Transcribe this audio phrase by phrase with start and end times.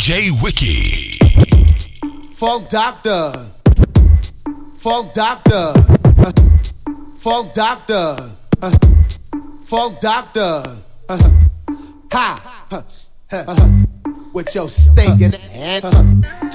[0.00, 1.18] DJ Wiki.
[2.34, 3.34] Folk doctor.
[4.78, 5.74] Folk doctor.
[6.16, 6.32] Uh,
[7.18, 8.16] folk doctor.
[8.62, 8.78] Uh,
[9.66, 10.62] folk doctor.
[12.12, 12.84] Ha.
[14.32, 15.82] With your stinking ass.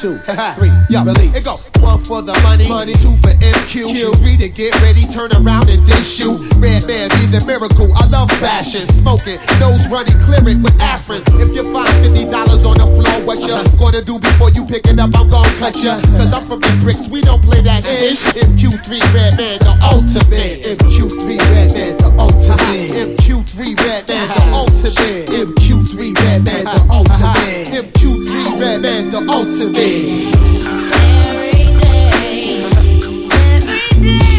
[0.02, 0.18] Two,
[0.58, 1.36] three, yeah, release.
[1.36, 2.98] It go one for the money, money.
[2.98, 4.10] two for MQ, Q.
[4.18, 6.34] three to get ready, turn around and dish you.
[6.58, 7.94] Redman be the miracle.
[7.94, 11.22] I love fashion, smoking, nose running, clear it with aspirin.
[11.38, 13.78] If you find fifty dollars on the floor, what you uh-huh.
[13.78, 15.14] gonna do before you pick it up?
[15.14, 15.94] I'm gonna cut you.
[15.94, 16.18] Uh-huh.
[16.18, 18.26] Cause I'm from the bricks, we don't play that ish.
[18.34, 20.66] MQ3 Redman, the ultimate.
[20.66, 22.90] MQ3 Redman, the ultimate.
[22.90, 23.14] Uh-huh.
[23.14, 25.30] MQ3 Redman, the ultimate.
[25.30, 27.70] MQ3 Redman, the ultimate.
[27.70, 30.95] MQ3 Redman, the ultimate.
[34.08, 34.35] Every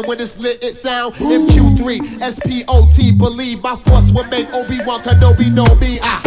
[0.00, 1.14] when it's lit, it sound.
[1.14, 5.98] MQ3, SPOT, believe my force will make Obi-Wan Kenobi know me.
[6.02, 6.21] I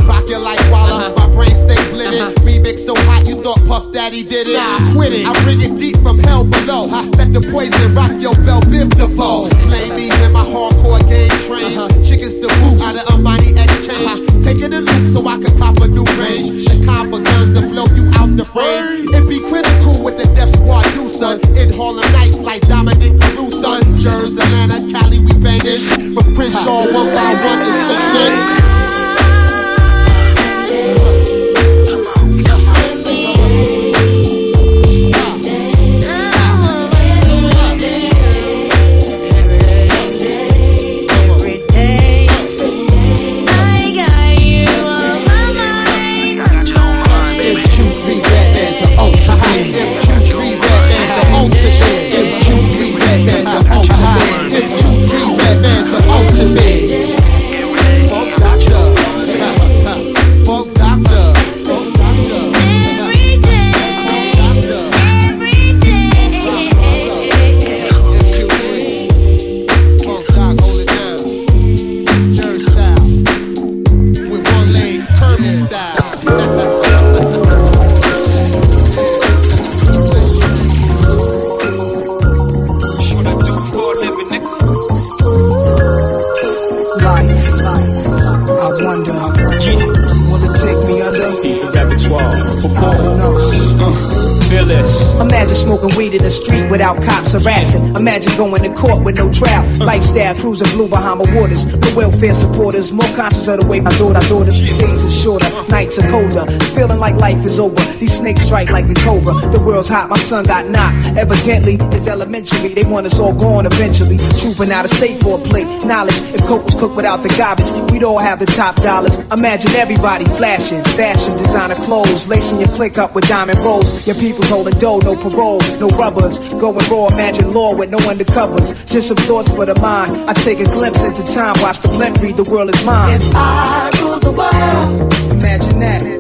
[103.48, 104.58] of the way my daughter daughters.
[104.58, 106.46] Days are shorter, nights are colder.
[106.74, 107.76] Feeling like life is over.
[108.06, 109.34] These snakes strike like a cobra.
[109.50, 111.18] The world's hot, my son got knocked.
[111.18, 112.70] Evidently, it's elementary.
[112.70, 114.20] They want us all gone eventually.
[114.38, 115.66] Trooping out of state for a plate.
[115.84, 119.18] Knowledge, if coke was cooked without the garbage, we'd all have the top dollars.
[119.34, 124.06] Imagine everybody flashing, fashion, designer clothes, lacing your click up with diamond rolls.
[124.06, 126.38] Your people's holding dough, no parole, no rubbers.
[126.62, 128.70] Going raw, imagine law with no undercovers.
[128.86, 130.30] Just some thoughts for the mind.
[130.30, 133.16] I take a glimpse into time, watch the blimp read, the world is mine.
[133.16, 136.15] If I rule the world, Imagine that.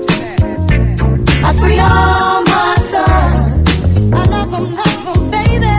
[1.60, 3.54] Free all my sons.
[4.14, 5.76] I love them, love them, baby.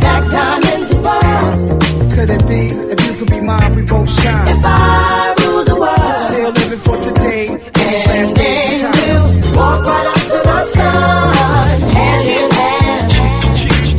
[0.00, 2.14] Black diamonds and pearls.
[2.14, 2.62] Could it be?
[2.92, 4.48] If you could be mine, we both shine.
[4.48, 9.56] If I rule the world, Still living for today and these last days and times.
[9.56, 13.12] Walk right up to the sun, hand in hand.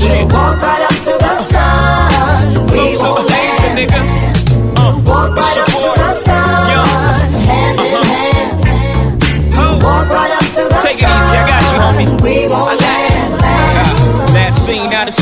[0.02, 2.72] We'll walk right up to the sun.
[2.72, 4.25] We won't land.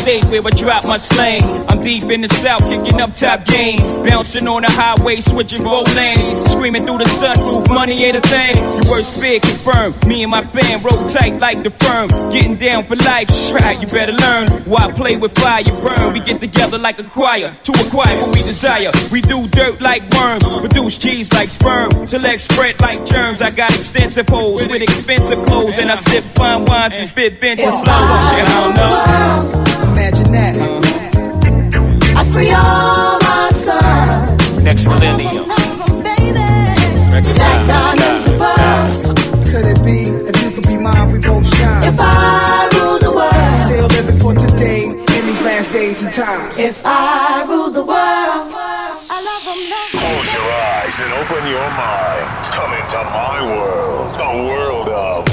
[0.00, 1.42] state where I drop my slang.
[1.68, 3.78] I'm deep in the south, kicking up top game.
[4.06, 6.50] Bouncing on the highway, switching road lanes.
[6.50, 8.56] Screaming through the sunroof, money ain't a thing.
[8.56, 9.94] Your worst fear confirmed.
[10.06, 12.08] Me and my fam roll tight like the firm.
[12.32, 14.48] Getting down for life, try, you better learn.
[14.64, 16.12] Why play with fire, burn.
[16.12, 18.90] We get together like a choir to acquire what we desire.
[19.12, 22.06] We do dirt like worms, produce cheese like sperm.
[22.06, 23.42] Select spread like germs.
[23.42, 25.78] I got extensive holes with expensive clothes.
[25.78, 27.56] And I sip fine wines and spit flows.
[27.56, 29.99] Yeah, I don't know.
[30.10, 30.56] Imagine that.
[32.16, 34.58] I free all my sons.
[34.64, 35.44] Next millennium.
[35.46, 35.68] Black
[37.70, 39.02] diamonds and pearls.
[39.50, 41.84] Could it be if you could be mine, we both shine?
[41.84, 46.58] If I rule the world, Still living for today in these last days and times.
[46.58, 49.60] if I rule the world, I love them.
[49.94, 52.50] Close your eyes and open your mind.
[52.50, 55.29] Come into my world, the world of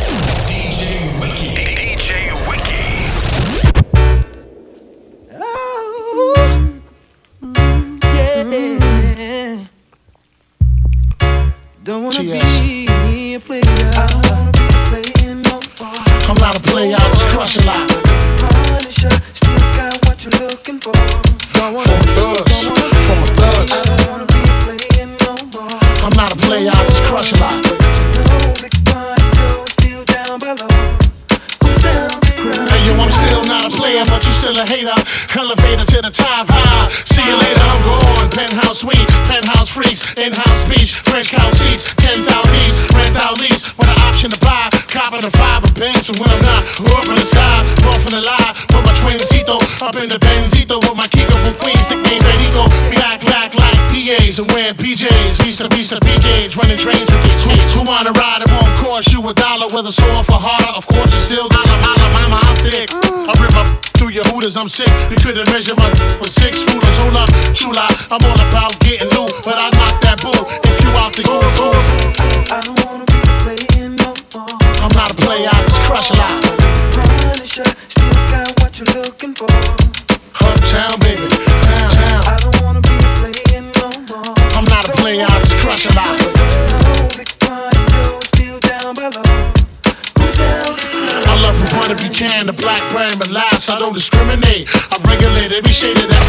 [11.88, 13.62] Don't wanna be a player.
[13.64, 16.04] I don't wanna be playing no more.
[16.28, 17.88] I'm not a player, I just crush a lot.
[18.44, 20.92] Punisher, still got what you're looking for.
[21.54, 23.72] Don't wanna From thugs, don't wanna be, from a thug.
[23.72, 25.80] I don't wanna be playing no more.
[26.04, 27.56] I'm not a player, I just crush a lot.
[27.64, 30.97] No big pun, still down below.
[32.72, 34.96] Hey yo, I'm still not a player, but you still a hater.
[35.36, 36.90] Elevator to the top high.
[37.06, 38.30] See you later, I'm gone.
[38.32, 42.24] Penthouse suite, penthouse freaks, in-house beach, French couch seats, 10,000
[42.64, 44.70] east, rent out lease, with an option to buy.
[44.88, 46.64] Copping the five of Benz, and when I'm not,
[46.96, 50.78] up in the sky, off in the lie, with my twincito, up in the Benzito,
[50.80, 52.28] with my Kiko from Queens, nickname
[52.90, 53.47] we act back
[53.98, 57.74] PAs and wearing PJs, east to east to PKs, running trains with these hits.
[57.74, 58.46] Who wanna ride?
[58.46, 61.66] It won't cost you a dollar, whether sore for harder, of course you still got
[61.66, 62.94] a holla, mama, I'm thick.
[62.94, 63.66] I rip up
[63.98, 64.92] through your hooters, I'm sick.
[65.10, 65.90] You couldn't measure my
[66.22, 66.98] with six rulers.
[67.02, 67.30] Hold up,
[67.74, 67.94] up.
[68.14, 71.42] I'm all about getting loot, but I knock that bull if you out the go
[71.58, 71.74] fool.
[72.54, 74.58] I don't wanna be playing no more.
[74.86, 76.38] I'm not a player, I just crush a lot.
[76.94, 79.50] Punisher, still got what you're looking for.
[80.38, 81.26] Uptown, baby,
[81.66, 82.57] downtown.
[84.78, 86.67] Not a player, I just crush a lot.
[91.48, 94.68] Love from Puerto Rican to black brand, but last I don't discriminate.
[94.92, 96.26] I regulate every shade of that.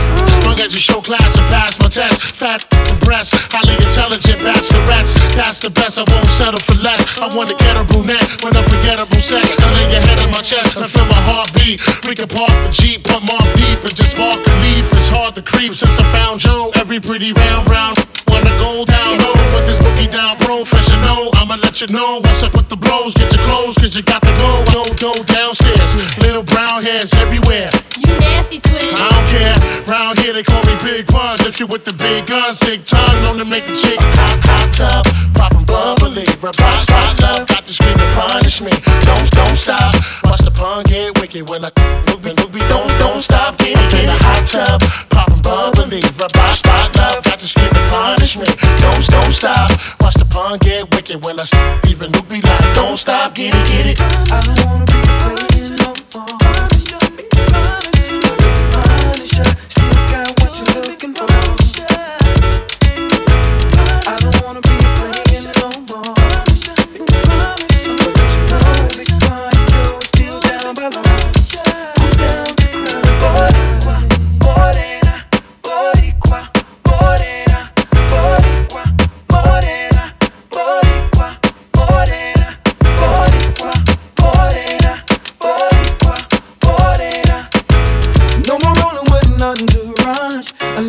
[0.46, 2.22] Long as you show class and pass my test.
[2.38, 5.14] Fat and breasts, highly intelligent bachelorettes.
[5.34, 7.02] That's the best, I won't settle for less.
[7.18, 9.58] I want to get a brunette with unforgettable sex.
[9.58, 11.82] I lay your head on my chest and feel my heartbeat.
[12.06, 14.86] We can park the Jeep, put more deep and just spark the leaf.
[14.94, 16.70] It's hard to creep since I found Joe.
[16.76, 17.94] Every pretty round brown
[18.30, 19.34] wanna go down low.
[19.50, 21.30] Put this boogie down professional.
[21.34, 23.14] I'ma let you know once I put the blows.
[23.14, 24.50] Get your clothes, cause you got to go.
[24.72, 26.18] Go, go downstairs.
[26.18, 27.70] Little brown hairs everywhere.
[27.98, 28.94] You nasty twin.
[28.94, 29.56] I don't care.
[29.88, 31.40] Round here they call me Big Buns.
[31.46, 34.72] If you with the big guns, big tongue, known to make a chick hot, hot
[34.72, 35.04] tub.
[35.34, 37.46] Poppin' bubbly, rock, rock, love.
[37.48, 38.72] Got to scream and punish me.
[39.06, 39.94] Don't, don't stop.
[40.24, 41.70] Watch the pun get wicked when I
[42.06, 42.34] look me.
[42.68, 43.58] Don't, don't stop.
[43.58, 44.80] Get it, get a hot tub.
[45.10, 47.24] Poppin' bubbly, rock, rock, love.
[47.24, 47.77] Got to scream
[48.36, 48.44] me.
[48.80, 49.70] Don't, don't stop.
[50.00, 51.86] Watch the pun get wicked when I stop.
[51.88, 52.74] even look me like.
[52.74, 53.34] Don't stop.
[53.34, 54.00] Get it, get it.
[54.00, 56.26] I don't wanna be playing no more.
[59.02, 59.67] Punisher, still got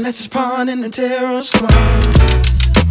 [0.10, 2.89] it's pawn in the terror squad.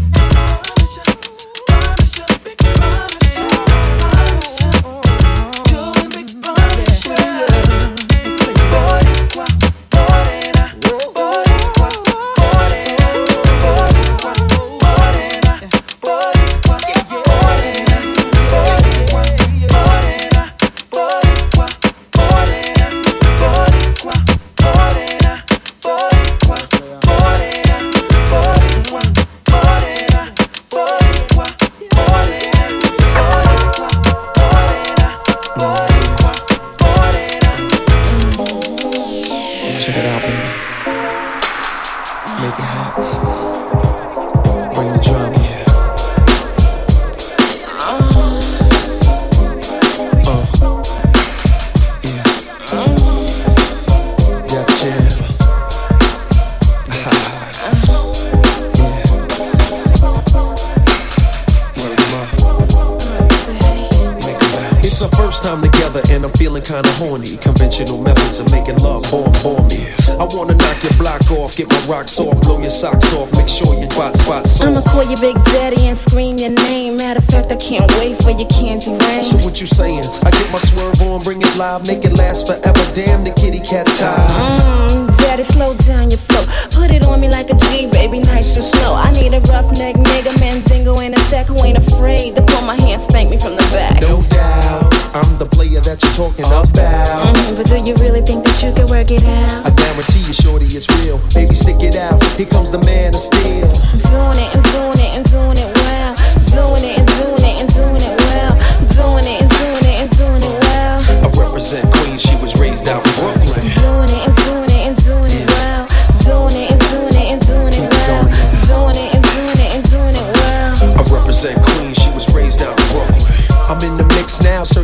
[66.69, 67.39] Kinda horny.
[67.39, 69.89] Conventional methods of making love bore bore me.
[70.21, 73.49] I wanna knock your block off, get my rocks off, blow your socks off, make
[73.49, 76.97] sure your spot spots I'ma call you Big Daddy and scream your name.
[76.97, 79.25] Matter of fact, I can't wait for your candy rain.
[79.25, 80.05] So what you saying?
[80.23, 82.85] I get my swerve on, bring it live, make it last forever.
[82.95, 84.31] Damn, the kitty cat's tired.
[84.31, 86.45] Mmm, daddy, slow down your flow.
[86.71, 88.95] Put it on me like a G, baby, nice and slow.
[88.95, 92.79] I need a roughneck nigga, Mandingo in a sack who ain't afraid to pull my
[92.81, 94.03] hand, spank me from the back.
[94.03, 96.69] No doubt, I'm the player that you're talking about.
[96.69, 99.67] Mhm, but do you really think that you can work it out?
[99.67, 101.19] I guarantee you, shorty, it's real.
[101.35, 102.23] Baby, stick it out.
[102.37, 103.71] Here comes the man of steel.
[103.93, 105.78] I'm Doing it and doing it and doing it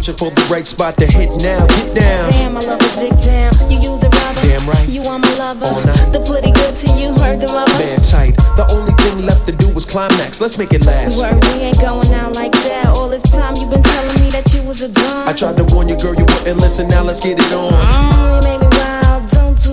[0.05, 1.67] searching for the right spot to hit now.
[1.67, 2.31] Get down.
[2.31, 3.71] Damn, I love a dick down.
[3.71, 4.43] You use a rubber.
[4.43, 4.89] Damn right.
[4.89, 5.67] You are my lover.
[5.67, 6.13] All night.
[6.13, 7.73] The pretty good to you, heard the rubber.
[7.79, 8.37] Man tight.
[8.57, 10.41] The only thing left to do was climax.
[10.41, 11.19] Let's make it last.
[11.19, 12.87] Word, we ain't going out like that.
[12.89, 15.29] All this time you been telling me that you was a dumb.
[15.29, 16.89] I tried to warn you, girl, you wouldn't listen.
[16.89, 17.73] Now let's get it on.
[17.73, 19.24] Mm, you made me wild.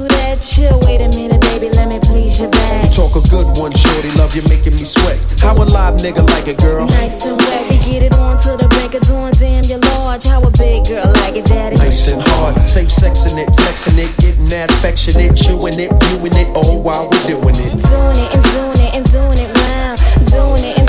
[0.01, 0.41] Don't that.
[0.41, 0.79] Chill.
[0.85, 1.69] Wait a minute, baby.
[1.69, 2.91] Let me please your back.
[2.91, 4.09] Talk a good one, shorty.
[4.17, 5.19] Love you making me sweat.
[5.39, 6.87] How a live nigga like it, girl?
[6.87, 7.69] Nice and wet.
[7.69, 9.31] We get it on to the break of dawn.
[9.33, 10.23] Damn, you're large.
[10.23, 11.75] How a big girl like it, daddy?
[11.75, 16.47] Nice and hard, safe sexing it, flexing it, getting that affectionate, chewing it, viewing it,
[16.55, 17.77] all while we're doing it.
[17.85, 19.95] Doing it and doing it and doing it well.
[20.25, 20.80] Doing it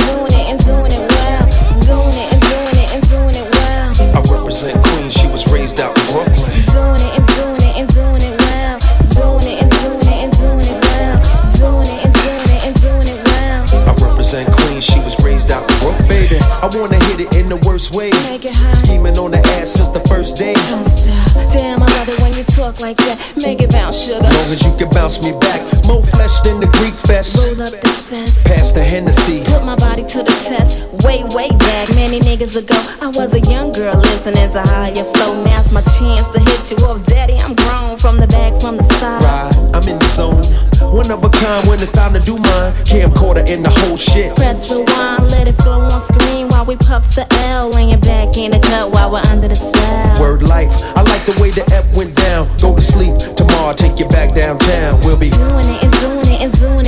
[16.63, 18.11] I wanna hit it in the worst way.
[18.31, 18.77] Make it hot.
[18.77, 20.55] Scheming on the ass since the first day.
[20.55, 21.35] Don't stop.
[21.51, 23.19] Damn, I love it when you talk like that.
[23.37, 24.23] Make it bounce, sugar.
[24.23, 25.59] Long as you can bounce me back.
[25.87, 27.35] More flesh than the Greek fest.
[27.43, 28.41] Roll up the cess.
[28.45, 29.43] Pass the Hennessy.
[29.43, 30.87] Put my body to the test.
[31.03, 32.79] Way, way back, many niggas ago.
[33.01, 35.43] I was a young girl listening to higher flow.
[35.43, 37.39] Now's my chance to hit you up, daddy.
[37.43, 39.19] I'm grown from the back, from the side.
[39.25, 40.47] Ride, I'm in the zone.
[40.93, 42.73] One of a kind when it's time to do mine.
[42.85, 44.37] Camcorder in the whole shit.
[44.37, 47.71] Press rewind, let it flow on screen while we puffs the L.
[47.71, 50.21] Laying back in the cut while we're under the spell.
[50.21, 52.47] Word life, I like the way the F went down.
[52.59, 55.01] Go to sleep, tomorrow I'll take you back downtown.
[55.01, 56.82] We'll be Doing it and doing it and doing it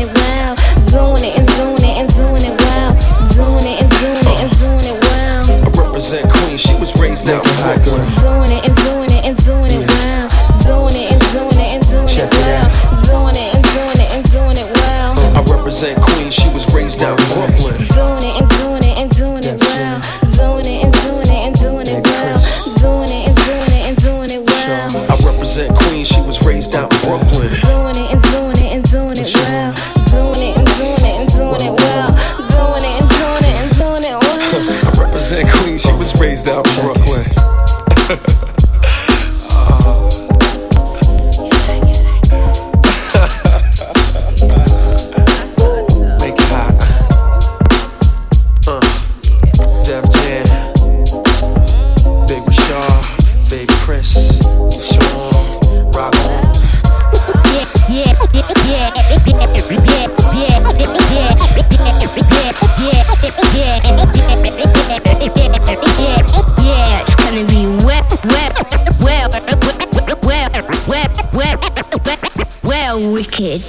[73.38, 73.60] well,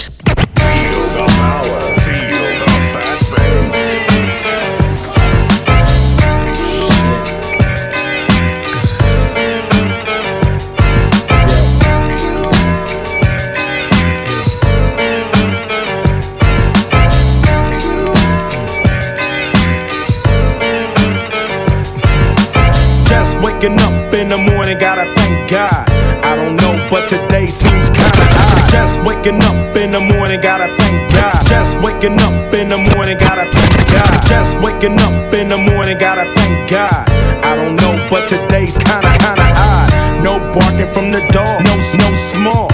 [34.85, 37.09] waking up in the morning, gotta thank God.
[37.43, 40.23] I don't know, but today's kinda kinda odd.
[40.23, 42.71] No barking from the dog, no no small.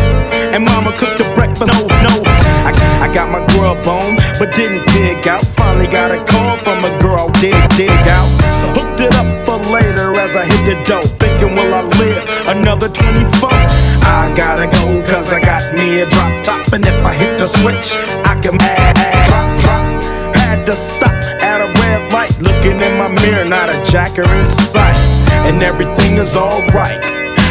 [0.53, 2.23] And mama cooked the breakfast, no no.
[2.67, 5.45] I, I got my grub phone, but didn't dig out.
[5.55, 8.29] Finally got a call from a girl, dig, dig out.
[8.75, 11.11] Hooked it up for later as I hit the dope.
[11.19, 13.49] Thinking, will I live another 24?
[14.03, 16.73] I gotta go, cause I got me a drop top.
[16.73, 18.10] And if I hit the switch,
[23.91, 24.95] jacker in sight.
[25.43, 27.03] And everything is alright.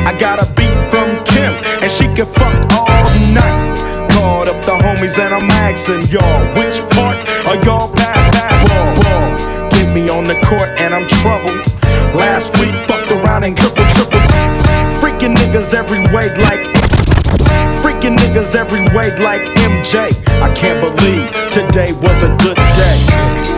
[0.09, 1.53] I got a beat from Kim,
[1.85, 3.05] and she can fuck all
[3.37, 3.77] night.
[4.13, 8.33] Called up the homies, and I'm asking y'all, which part are y'all past?
[8.69, 9.69] ball, ball.
[9.69, 11.61] Get me on the court, and I'm troubled.
[12.17, 14.21] Last week, fucked around and triple, triple.
[14.97, 16.65] Freaking niggas every way, like
[17.85, 20.09] Freaking niggas every way like MJ.
[20.41, 23.50] I can't believe today was a good day.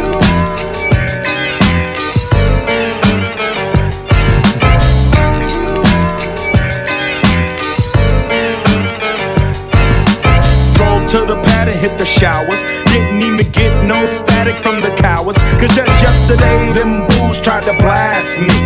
[12.12, 12.62] Showers.
[12.92, 15.40] Didn't even get no static from the cowards.
[15.57, 18.59] Cause just yesterday, them bulls tried to blast me.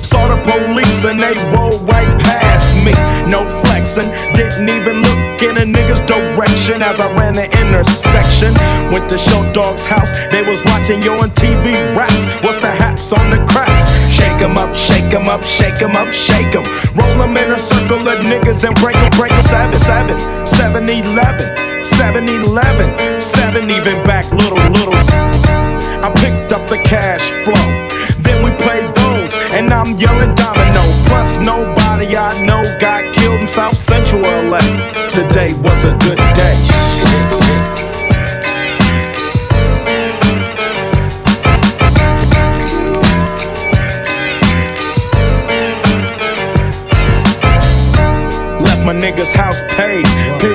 [0.00, 2.92] Saw the police and they rolled right past me.
[3.28, 8.52] No flexing, didn't even look in a nigga's direction as I ran the intersection.
[8.92, 12.24] Went to Short Dog's house, they was watching yo on TV raps.
[12.44, 13.86] What's the haps on the craps?
[14.12, 16.64] Shake 'em up, shake 'em up, shake 'em up, shake 'em.
[16.96, 19.40] Roll 'em in a circle of niggas and break 'em, break 'em.
[19.40, 24.94] 7 7 7 11 7 11 7 even back little little.
[24.94, 27.66] I picked up the cash flow.
[28.22, 30.82] Then we played those, and I'm yelling domino.
[31.06, 34.60] Plus, nobody I know got killed in South Central LA.
[35.08, 36.54] Today was a good day.
[48.84, 50.04] My nigga's house paid.
[50.42, 50.54] Girl,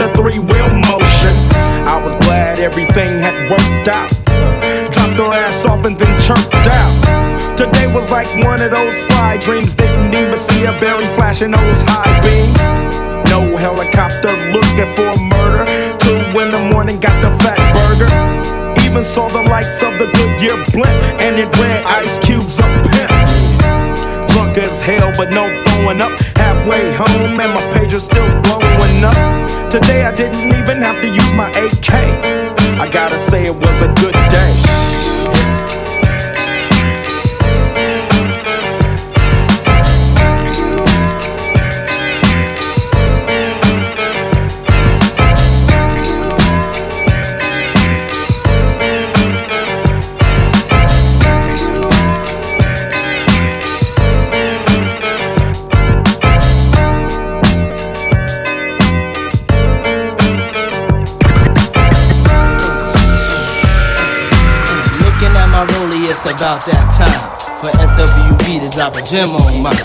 [2.61, 4.09] everything had worked out.
[4.93, 7.57] Dropped her ass off and then chirped out.
[7.57, 9.73] Today was like one of those fly dreams.
[9.73, 12.53] Didn't even see a berry flashing those high beams.
[13.31, 15.65] No helicopter looking for murder.
[15.97, 18.11] Two in the morning, got the fat burger.
[18.85, 23.20] Even saw the lights of the Goodyear blimp, and it read Ice Cube's a pimp.
[25.21, 26.19] But no throwing up.
[26.35, 29.69] Halfway home, and my page is still blowing up.
[29.69, 31.93] Today I didn't even have to use my AK.
[32.81, 34.70] I gotta say it was a good day.
[66.41, 69.75] About that time for SWV to drop a gem on mine.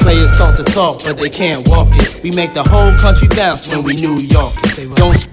[0.00, 2.22] Players talk to talk, but they can't walk it.
[2.22, 4.52] We make the whole country bounce when we New York.
[4.76, 4.94] it.
[4.96, 5.32] Don't sp-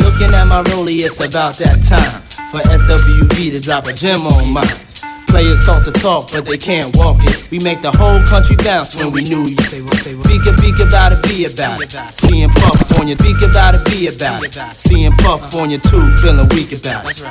[0.00, 4.50] Looking at my rollie, it's about that time for SWV to drop a gem on
[4.50, 4.85] mine.
[5.28, 7.50] Players talk to talk, but they can't walk it.
[7.50, 9.60] We make the whole country bounce when we New York.
[9.68, 11.92] Speak, speak about it, be about it.
[12.12, 14.54] Seeing Puff on you, speak about it, be about it.
[14.74, 17.26] Seeing Puff on you too, feeling weak about it.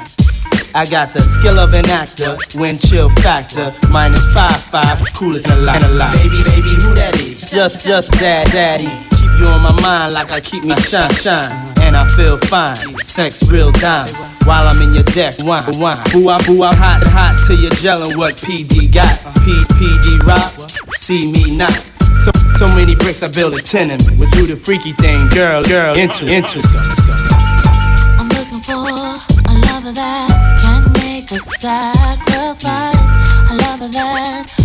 [0.75, 6.13] I got the skill of an actor, wind chill factor, minus five five, coolest alive.
[6.19, 7.49] Baby, baby, who that is?
[7.49, 8.91] Just, just dad, daddy.
[9.15, 11.73] Keep you on my mind like I keep me shine, shine.
[11.81, 14.34] And I feel fine, sex real dime.
[14.45, 15.97] While I'm in your deck, wine, wine.
[16.13, 19.17] Boo, I, boo, I'm hot, hot till you're gelling what PD got.
[19.41, 20.53] P, PD rock,
[21.01, 21.73] see me not.
[22.21, 24.05] So, so many bricks, I build a tenement.
[24.19, 26.67] We do the freaky thing, girl, girl, interest, interest.
[28.21, 30.29] I'm looking for a lover that
[30.61, 32.95] can make a sacrifice.
[33.49, 34.64] A lover that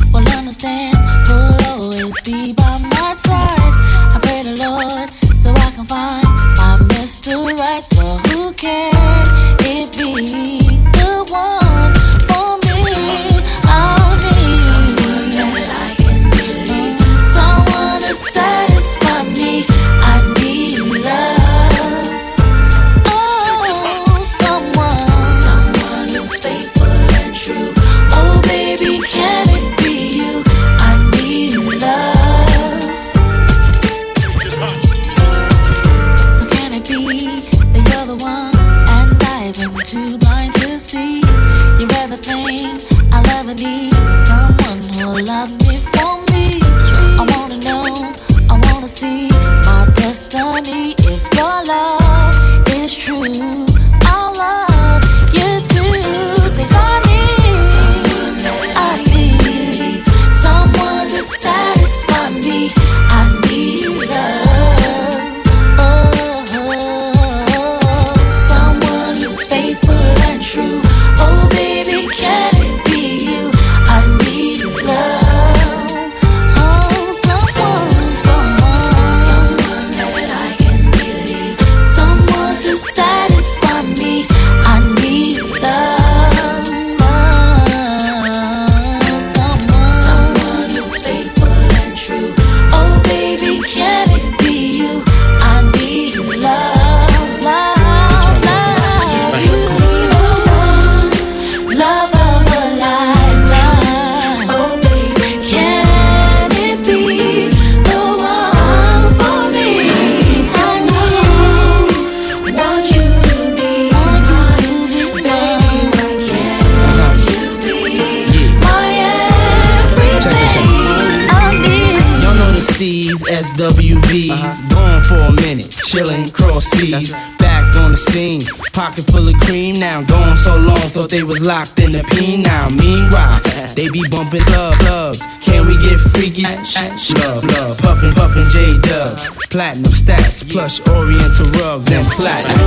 [140.60, 142.59] plush oriental rugs and platinum.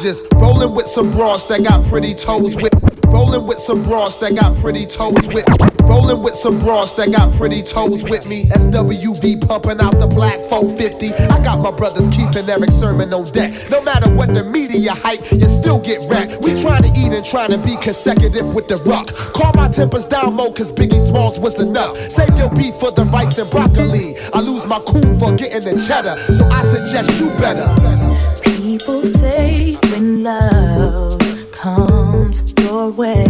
[0.00, 2.72] just rolling with some bras that got pretty toes with.
[3.08, 5.44] Rolling with some bras that got pretty toes with.
[5.82, 8.44] Rolling with some bras that got pretty toes with me.
[8.50, 11.12] SWV pumping out the black 450.
[11.12, 13.52] I got my brothers Keith and Erick Sermon on deck.
[13.68, 16.40] No matter what the media hype, you still get wrecked.
[16.40, 19.08] We trying to eat and trying to be consecutive with the rock.
[19.34, 21.96] Calm my tempers down, Mo, cause Biggie Smalls was enough.
[21.96, 24.16] Save your beat for the rice and broccoli.
[24.32, 27.68] I lose my cool for getting the cheddar, so I suggest you better.
[28.42, 29.02] People
[30.30, 31.18] love
[31.50, 33.24] comes your way,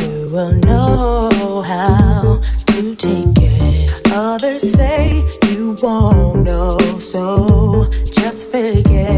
[0.00, 4.12] you will know how to take it.
[4.12, 9.11] Others say you won't know, so just forget.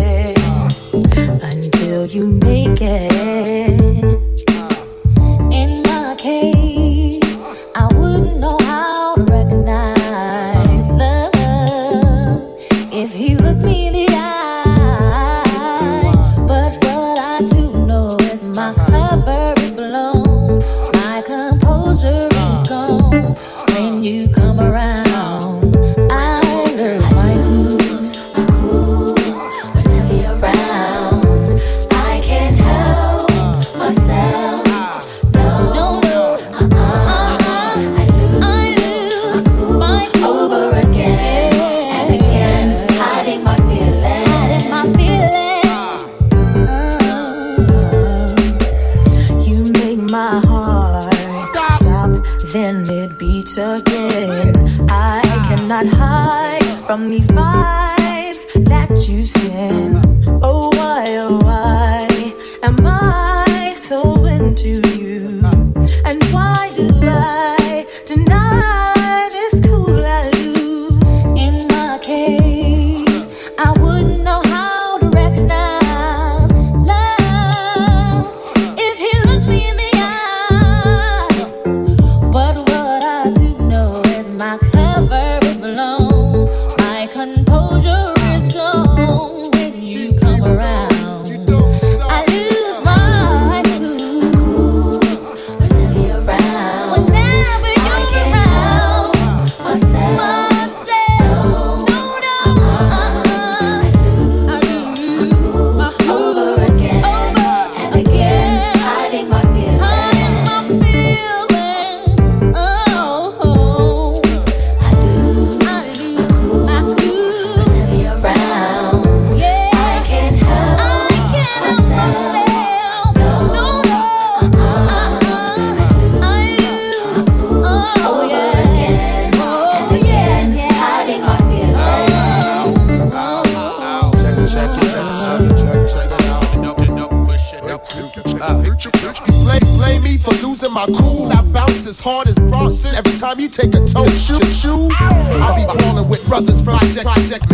[140.74, 141.30] My cool.
[141.30, 144.06] I bounce as hard as Bronson every time you take a toe.
[144.08, 144.92] Shoe, shoes.
[144.98, 147.46] I be crawling with brothers Project, Project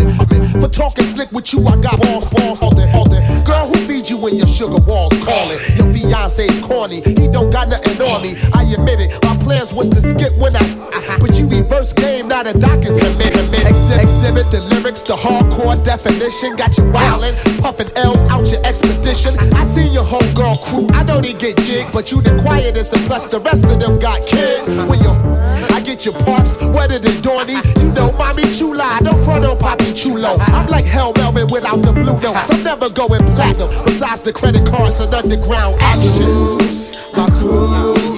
[0.60, 3.20] For talking slick with you, I got balls, balls all day, all day.
[3.44, 5.58] Girl, who feeds you when your sugar walls calling?
[5.76, 7.02] Your fiance's corny.
[7.02, 8.36] He don't got nothing on me.
[8.54, 9.12] I admit it.
[9.24, 10.60] My plans was to skip when I.
[10.60, 11.18] Uh-huh.
[11.20, 13.36] But you reverse game, now the doc is commit,
[14.48, 16.56] the lyrics, the hardcore definition.
[16.56, 19.36] Got you wildin', puffin' L's out your expedition.
[19.54, 20.86] I seen your whole girl crew.
[20.92, 23.98] I know they get jig, but you the quietest, and plus the rest of them
[23.98, 24.66] got kids.
[24.88, 25.12] When you,
[25.74, 27.60] I get your parts wetter than Dorney.
[27.82, 30.36] You know, mommy chula, I don't front on Poppy Chulo.
[30.40, 32.50] I'm like Harold Melvin without the blue notes.
[32.50, 33.68] I'm never going platinum.
[33.84, 36.58] Besides the credit cards and underground action.
[37.16, 38.09] My crew,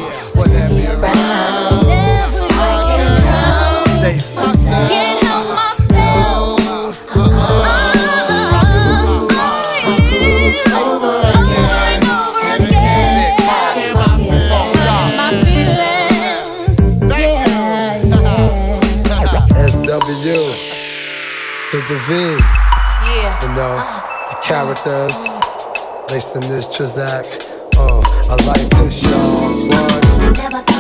[24.53, 25.15] characters
[26.35, 27.25] in this Chazak.
[27.77, 30.53] Oh, I like this, y'all.
[30.53, 30.72] What?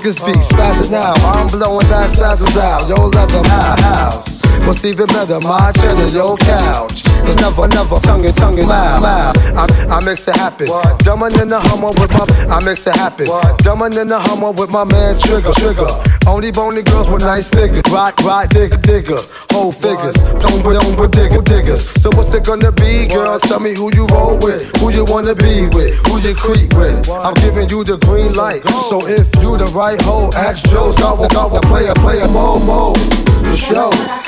[0.00, 1.12] Niggas, be spazzing now.
[1.32, 2.88] I'm blowing that spazzles out.
[2.88, 4.40] Yo, leather, my house.
[4.66, 7.02] What's even better, my cheddar, your couch.
[7.24, 9.36] It's never, never tongue and tongue and loud.
[9.56, 10.66] I, I makes it happen.
[11.00, 13.26] Dumbing in the Hummer with my, I makes it happen.
[13.64, 15.88] Dumbing in the Hummer with my man Trigger, Trigger.
[16.26, 17.82] Only bony girls with nice figures.
[17.90, 19.18] Right, right, digger, digger.
[19.50, 20.14] Whole figures.
[20.14, 21.82] Don't with, don't with digger, diggers.
[22.02, 23.38] So what's it gonna be, girl?
[23.40, 27.08] Tell me who you roll with, who you wanna be with, who you creep with.
[27.10, 28.62] I'm giving you the green light.
[28.88, 30.92] So if you the right hoe, ask Joe.
[30.92, 32.94] So I will, I will play a, play a mo, mo.
[33.42, 34.19] The show.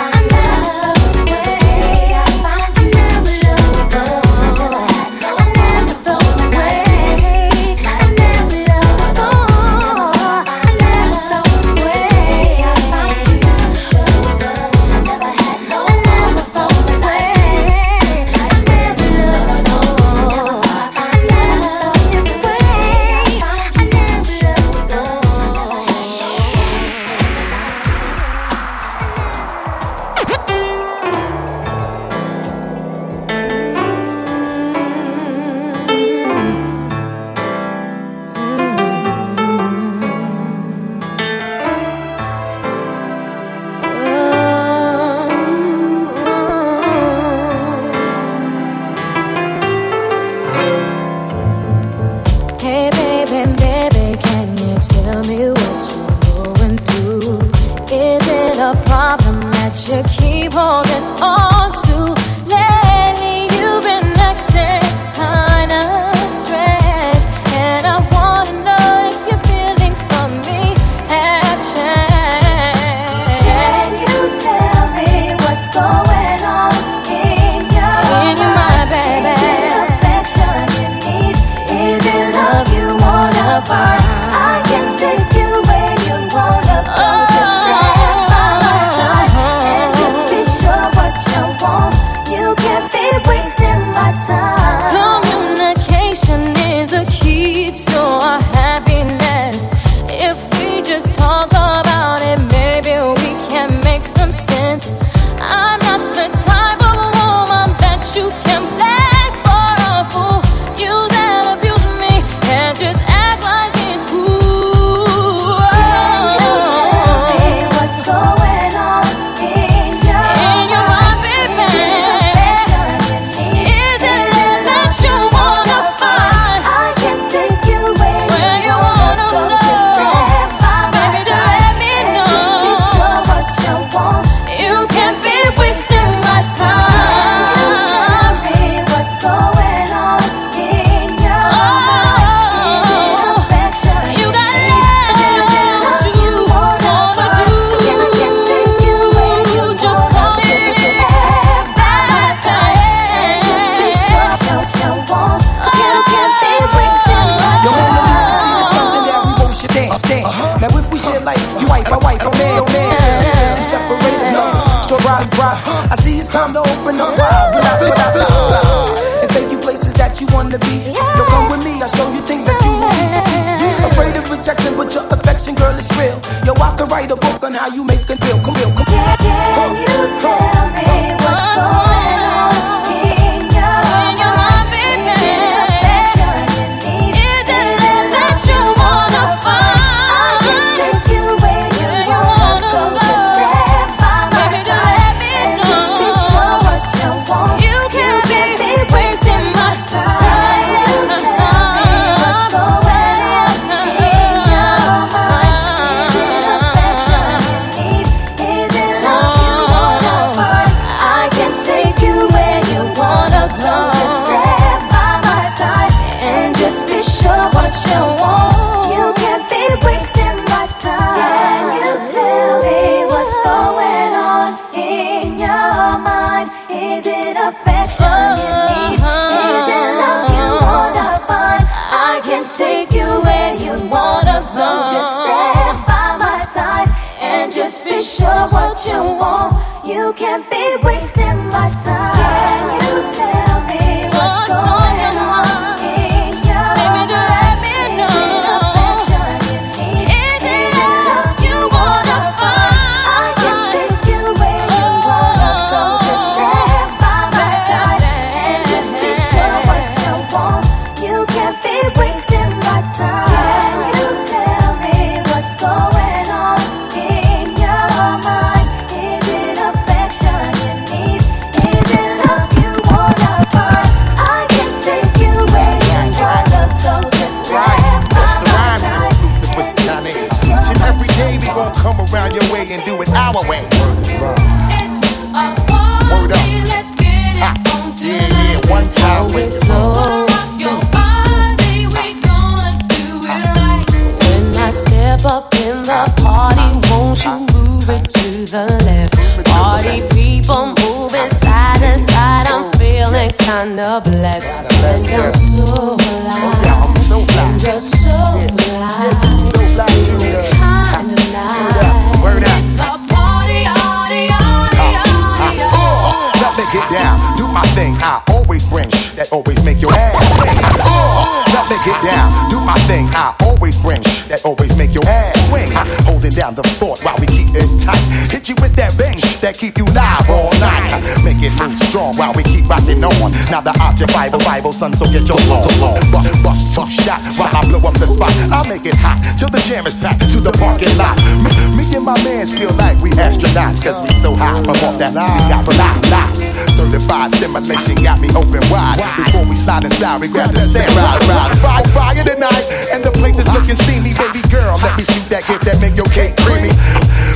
[351.02, 351.58] Grab the ride, ride.
[351.58, 354.14] Fire, fire tonight, and the place is looking steamy.
[354.14, 356.70] Baby girl, let me shoot that gift that make your cake creamy.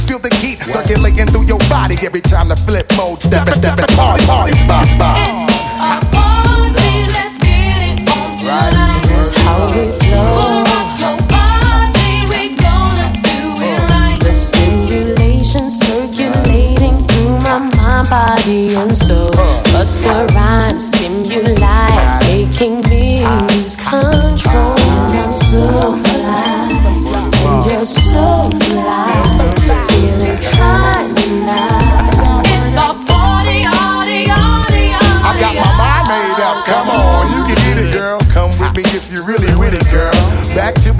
[0.07, 3.23] Feel the heat, so Circulating through your body every time the flip mode.
[3.23, 5.17] Step it, step it, party, party, spot, spot.
[9.43, 10.63] How we flow.
[14.21, 19.31] The stimulation circulating through my mind, body, and soul.
[19.73, 20.91] Busta rhymes,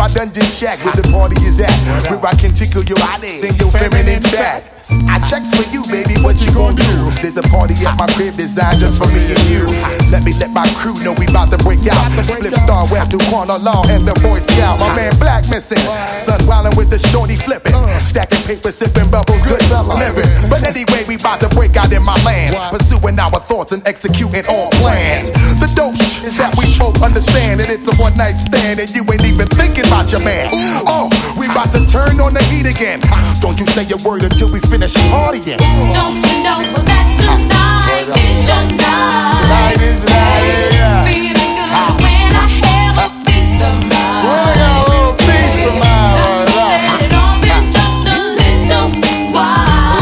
[0.07, 1.69] My dungeon shack where the party is at.
[2.09, 4.76] Where I can tickle your body, then your feminine fat.
[4.89, 6.15] I checks for you, baby.
[6.23, 7.11] What you gonna do?
[7.19, 9.67] There's a party at my crib designed just for me and you.
[10.15, 12.07] Let me let my crew know we about to break out.
[12.23, 14.79] Split star web through corner law and the Boy Scout.
[14.79, 15.83] My man Black missing.
[16.23, 17.75] Sun wildin' with the shorty flipping.
[17.99, 19.59] Stacking paper, sipping bubbles, good
[19.99, 20.29] living.
[20.47, 22.55] But anyway, we about to break out in my lands.
[22.71, 25.33] Pursuing our thoughts and executing all plans.
[25.59, 29.03] The dope is that we both understand that it's a one night stand and you
[29.11, 30.51] ain't even thinking about your man.
[30.87, 31.11] Oh,
[31.57, 33.01] about to turn on the heat again.
[33.41, 35.57] Don't you say a word until we finish partying.
[35.57, 39.41] Don't you know that tonight is your night?
[39.41, 41.01] Tonight is night, yeah.
[41.01, 41.73] Feeling good
[42.05, 44.21] when I have a piece of mind.
[44.21, 48.05] When I got a little piece of mind, Now right set it off in just
[48.05, 48.93] a little
[49.33, 49.97] while.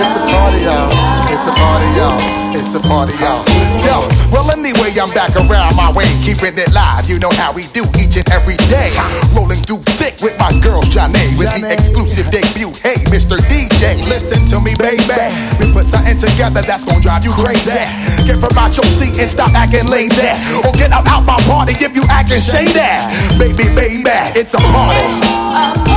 [0.00, 0.88] It's a party, y'all.
[1.28, 2.16] It's a party, y'all.
[2.56, 3.44] It's a party, y'all.
[3.84, 7.08] Yo, well, anyway, I'm back around my way, keeping it live.
[7.08, 8.92] You know how we do each and every day.
[9.32, 12.68] Rolling through thick with my girl, Janae, with the exclusive debut.
[12.84, 13.40] Hey, Mr.
[13.48, 15.08] DJ, listen to me, baby.
[15.56, 17.80] We put something together that's gonna drive you crazy.
[18.28, 20.36] Get from out your seat and stop acting lazy.
[20.68, 22.92] Or get out, out my party if you acting shady.
[23.40, 24.04] Baby, baby,
[24.36, 25.00] it's a party.
[25.00, 25.89] A party,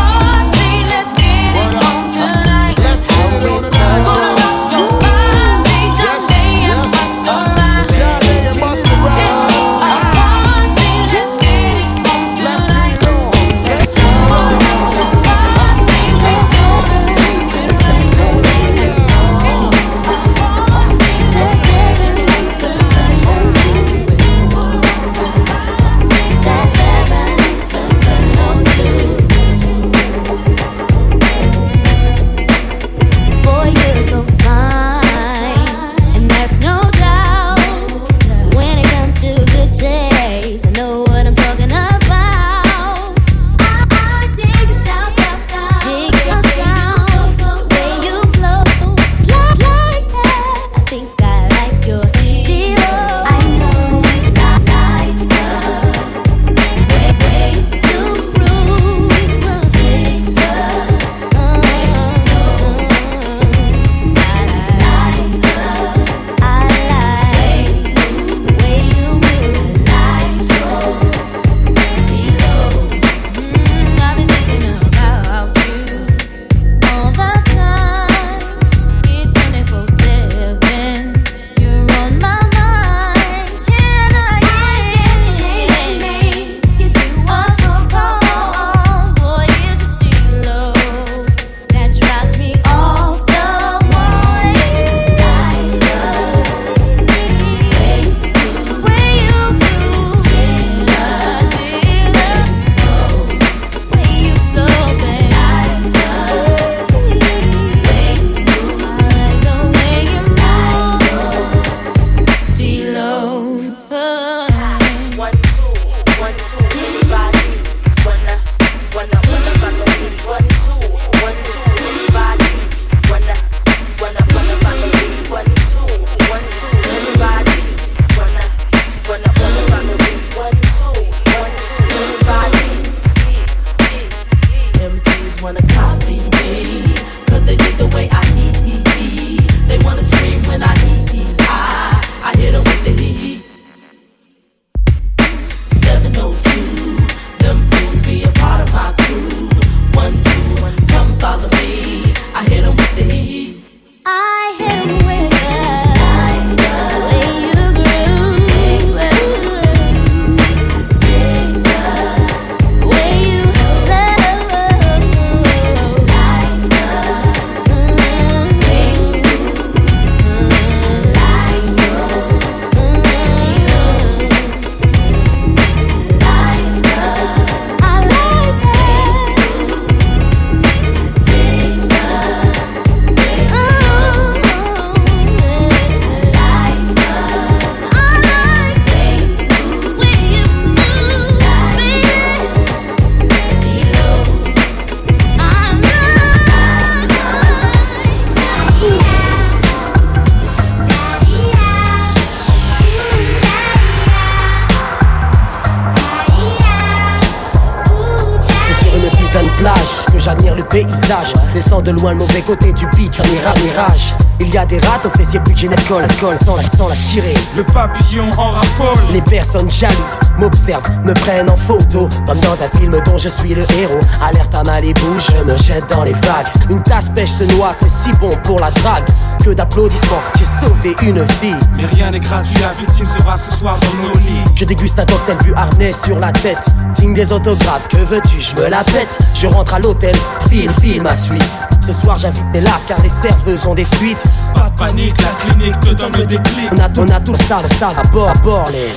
[211.54, 214.14] Descends de loin le mauvais côté du beat, un mira- mirage.
[214.40, 216.96] Il y a des rats aux fessiers plus de colle, colle sans la, sans la
[216.96, 217.34] chirer.
[217.58, 218.98] Le papillon en raffole.
[219.12, 223.54] Les personnes jalouses m'observent, me prennent en photo Comme dans un film dont je suis
[223.54, 227.44] le héros Alerte à Malibu, je me jette dans les vagues Une tasse pêche se
[227.56, 229.06] noie, c'est si bon pour la drague
[229.44, 231.54] Que d'applaudissements, j'ai sauvé une vie.
[231.76, 234.44] Mais rien n'est gratuit, la victime sera ce soir dans nos lits.
[234.56, 236.64] Je déguste un cocktail vu harnais sur la tête.
[236.98, 239.20] Signe des autographes, que veux-tu, je me la pète.
[239.36, 240.16] Je rentre à l'hôtel,
[240.48, 241.58] file, file ma suite.
[241.86, 244.24] Ce soir j'invite mes lasses car les serveuses ont des fuites.
[244.54, 246.70] Pas de panique, la clinique te donne le déclic.
[246.72, 248.94] On a, on a tout ça, ça à bord, à bord les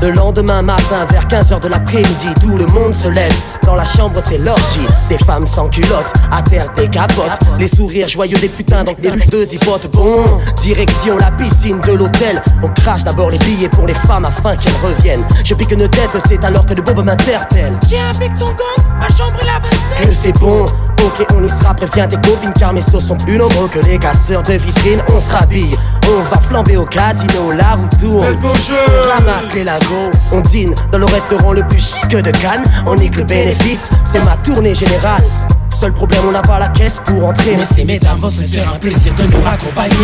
[0.00, 3.34] Le lendemain matin, vers 15h de l'après-midi, tout le monde se lève.
[3.64, 4.86] Dans la chambre, c'est l'orgie.
[5.08, 7.38] Des femmes sans culottes, à terre des capotes.
[7.58, 9.90] Les sourires joyeux des putains, donc des luchteuses y votent.
[9.92, 10.24] Bon,
[10.62, 12.40] direction la piscine de l'hôtel.
[12.62, 15.24] On crache d'abord les billets pour les femmes afin qu'elles reviennent.
[15.44, 17.72] Je pique une tête, c'est alors que le bob m'interpelle.
[17.88, 20.06] Viens avec ton gong, ma chambre est la.
[20.06, 21.74] Que c'est bon, ok, on y sera.
[21.74, 25.02] Préviens tes copines car mes sauces sont plus nombreux que les casseurs de vitrines.
[25.12, 25.76] On se rhabille,
[26.16, 28.38] on va flamber au casino, la roue tourne.
[28.42, 32.64] On ramasse les lagos, on dîne dans le restaurant le plus chic de Cannes.
[32.86, 35.22] On nique le bénéfice, c'est ma tournée générale.
[35.70, 37.56] Seul problème, on n'a pas la caisse pour entrer.
[37.56, 39.94] Mais ces mesdames vont se faire un plaisir de nous raccompagner.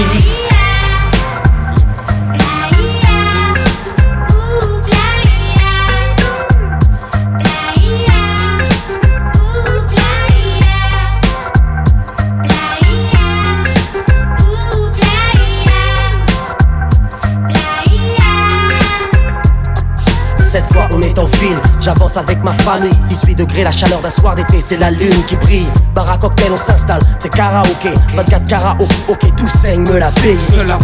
[21.80, 22.90] J'avance avec ma famille.
[23.08, 25.66] 18 degrés, la chaleur d'un soir d'été, c'est la lune qui brille.
[25.94, 27.90] Bar à cocktail, on s'installe, c'est karaoké.
[28.14, 30.36] 24 karaoké, ok, tout saigne, me la paye.
[30.56, 30.78] De la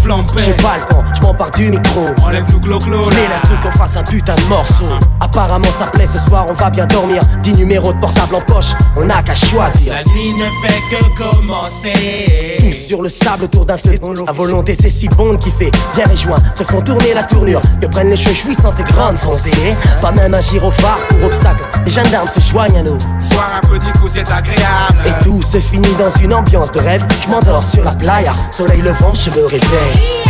[0.45, 2.07] J'ai pas le temps, je m'empare du micro.
[2.23, 4.85] Enlève nous glo-glo Mais laisse-nous qu'on fasse un putain de morceau.
[5.21, 7.23] Apparemment ça plaît, ce soir on va bien dormir.
[7.43, 9.93] 10 numéros de portable en poche, on n'a qu'à choisir.
[9.93, 12.57] La nuit ne fait que commencer.
[12.61, 13.99] Tous sur le sable autour d'un feu.
[14.27, 17.61] La volonté c'est si bon qui fait Bien les joints se font tourner la tournure.
[17.81, 19.51] Que prennent les cheveux sans ces grandes foncées
[20.01, 21.65] Pas même un gyrophare pour obstacle.
[21.85, 22.99] Les gendarmes se joignent à nous.
[23.31, 24.99] Boire un petit coup, c'est agréable.
[25.07, 27.05] Et tout se finit dans une ambiance de rêve.
[27.25, 28.35] Je m'endors sur la playa.
[28.51, 30.30] Soleil levant je me réveille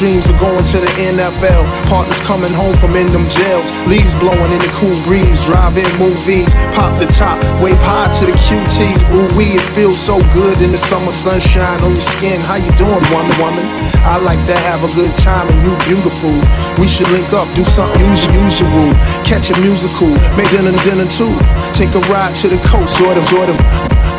[0.00, 1.60] dreams are going to the NFL.
[1.92, 3.68] Partners coming home from in them jails.
[3.84, 5.36] Leaves blowing in the cool breeze.
[5.44, 6.48] Drive-in movies.
[6.72, 7.36] Pop the top.
[7.60, 9.04] Wave high to the QTs.
[9.12, 12.40] Ooh wee, it feels so good in the summer sunshine on your skin.
[12.40, 13.28] How you doing, woman?
[13.36, 13.66] Woman.
[14.00, 16.32] I like to have a good time and you beautiful.
[16.80, 18.32] We should link up, do something usual.
[18.48, 18.88] usual.
[19.28, 20.08] Catch a musical.
[20.32, 21.36] Make dinner dinner too.
[21.76, 23.56] Take a ride to the coast, or the Jordan,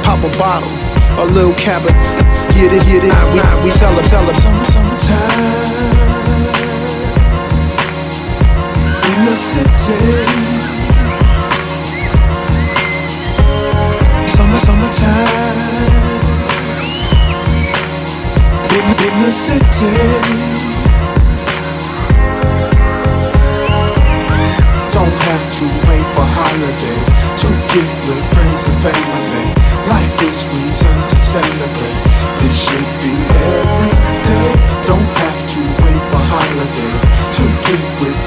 [0.05, 0.69] pop a bottle,
[1.17, 1.97] a little cabin.
[2.53, 4.35] Get it, get it, we, we sell it, sell it.
[4.35, 5.70] Summer, summertime
[9.31, 9.99] the city.
[14.27, 15.71] Summer, summertime
[18.77, 19.93] in, the city.
[24.95, 27.07] Don't have to wait for holidays
[27.41, 27.47] to
[28.07, 29.47] with friends and family.
[29.93, 32.01] Life is reason to celebrate.
[32.45, 33.13] It should be
[33.55, 33.93] every
[34.27, 34.49] day.
[34.89, 37.03] Don't have to wait for holidays
[37.37, 37.43] to
[38.03, 38.20] with.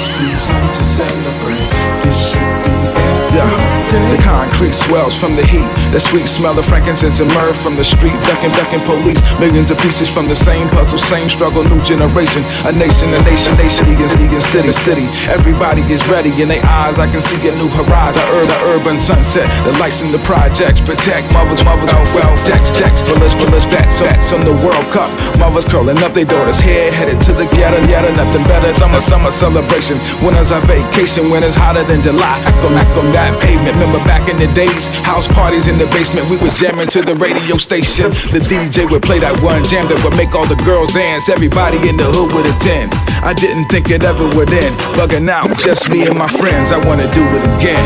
[0.00, 1.70] Life is reason to celebrate.
[2.02, 3.69] This should be every Yeah.
[3.90, 5.66] The concrete swells from the heat.
[5.90, 8.14] The sweet smell of frankincense and myrrh from the street.
[8.30, 9.18] Ducking, ducking police.
[9.42, 11.64] Millions of pieces from the same puzzle, same struggle.
[11.64, 13.82] New generation, a nation, a nation, nation.
[13.90, 15.06] Egan, Egan city, city.
[15.26, 16.98] Everybody is ready in their eyes.
[16.98, 18.22] I can see a new horizon.
[18.38, 19.50] Ur- the urban sunset.
[19.66, 21.90] The lights in the projects protect mothers, mothers.
[21.90, 23.02] Oh well, jacks, jacks.
[23.02, 25.10] Bullets, bullets, bats, bats on the World Cup.
[25.38, 28.14] Mothers curling up their daughters' hair, headed to the ghetto, ghetto.
[28.14, 28.70] Nothing better.
[28.78, 29.98] Summer, summer celebration.
[30.22, 31.26] Winners are vacation.
[31.40, 32.36] It's hotter than July.
[32.44, 33.79] Act on, act on that pavement.
[33.80, 36.28] Remember back in the days, house parties in the basement.
[36.28, 38.12] We was jamming to the radio station.
[38.28, 41.32] The DJ would play that one jam that would make all the girls dance.
[41.32, 42.92] Everybody in the hood would attend.
[43.24, 44.76] I didn't think it ever would end.
[45.00, 46.76] Bugging out, just me and my friends.
[46.76, 47.80] I wanna do it again.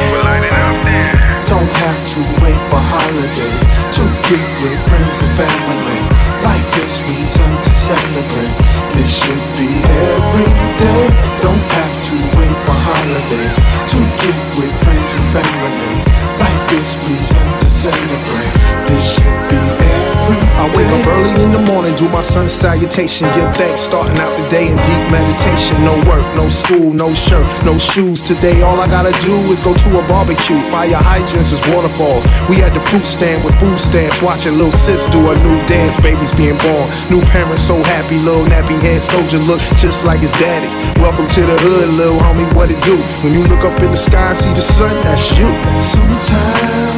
[1.46, 3.62] Don't have to wait for holidays
[3.94, 6.00] to get with friends and family.
[6.42, 8.56] Life is reason to celebrate.
[8.98, 9.70] It should be
[10.10, 11.06] every day.
[11.38, 13.56] Don't have to wait for holidays
[13.94, 15.03] to get with friends
[15.34, 16.04] family.
[16.38, 18.54] Life is reason to celebrate.
[18.86, 20.13] This should be every day.
[20.24, 24.32] I wake up early in the morning, do my sun salutation, give thanks, starting out
[24.40, 25.76] the day in deep meditation.
[25.84, 28.22] No work, no school, no shirt, no shoes.
[28.22, 30.60] Today, all I gotta do is go to a barbecue.
[30.72, 32.24] Fire hydrants is waterfalls.
[32.48, 36.00] We at the fruit stand with food stamps, watching little sis do a new dance.
[36.00, 38.18] Babies being born, new parents so happy.
[38.18, 40.70] Little nappy head soldier look just like his daddy.
[41.02, 42.48] Welcome to the hood, little homie.
[42.54, 42.96] What it do?
[43.20, 45.48] When you look up in the sky see the sun, that's you.
[45.82, 46.93] Summertime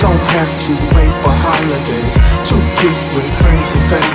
[0.00, 2.14] Don't have to wait for holidays
[2.48, 4.05] to get with friends and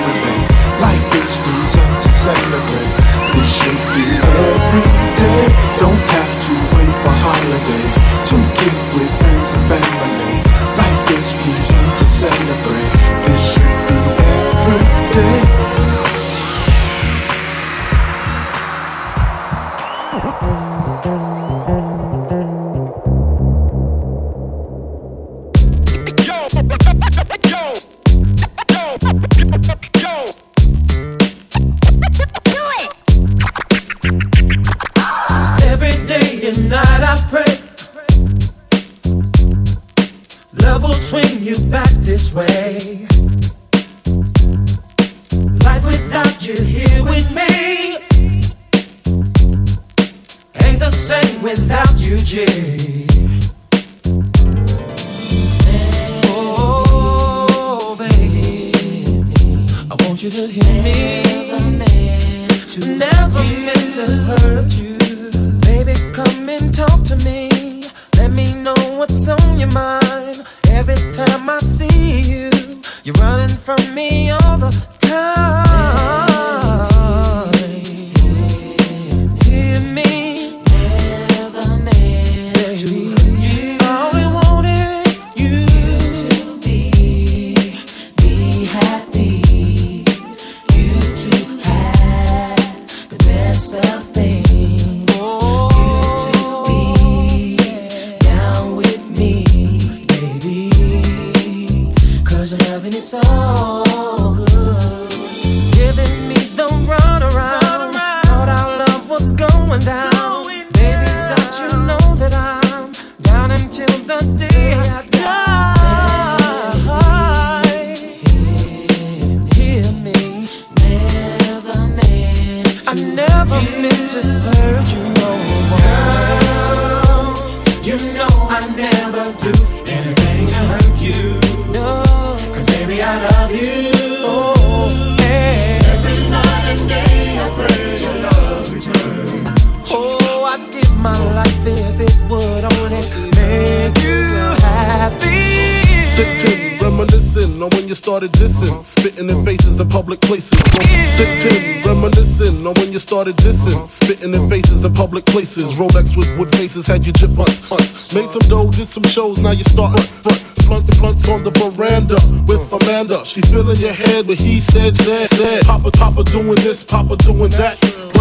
[158.91, 160.43] Some shows, now you start front.
[160.67, 162.15] Blunts, blunts on the veranda
[162.45, 163.25] with Amanda.
[163.25, 165.63] She feeling your head, but he said, said, said.
[165.63, 167.79] Papa, Papa doing this, Papa doing that.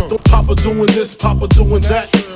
[0.08, 2.29] The Papa doing this, Papa doing that.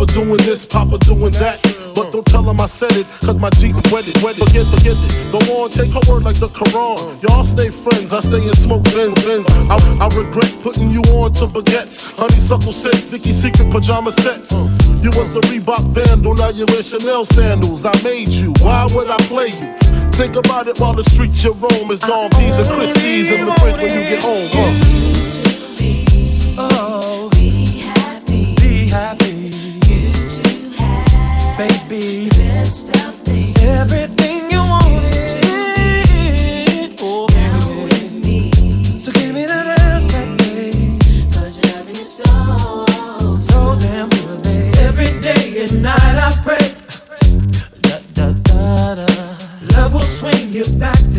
[0.00, 1.60] Papa doing this, Papa doing that.
[1.94, 4.48] But don't tell him I said it, cause my Jeep wetted, wetted.
[4.48, 5.12] Forget, forget it.
[5.30, 7.20] Go on, take her word like the Quran.
[7.22, 9.46] Y'all stay friends, I stay in smoke bins, bins.
[9.68, 12.16] I, I regret putting you on to baguettes.
[12.16, 14.52] Honeysuckle sets, Vicky Secret pajama sets.
[15.04, 17.84] You was a Reebok vandal, now you wear Chanel sandals.
[17.84, 19.76] I made you, why would I play you?
[20.16, 23.52] Think about it while the streets you roam is Dom P's and Christie's in the
[23.60, 24.48] fridge when you get home.
[24.50, 24.72] Huh?
[26.56, 28.54] Oh, be happy.
[28.54, 29.39] Be happy.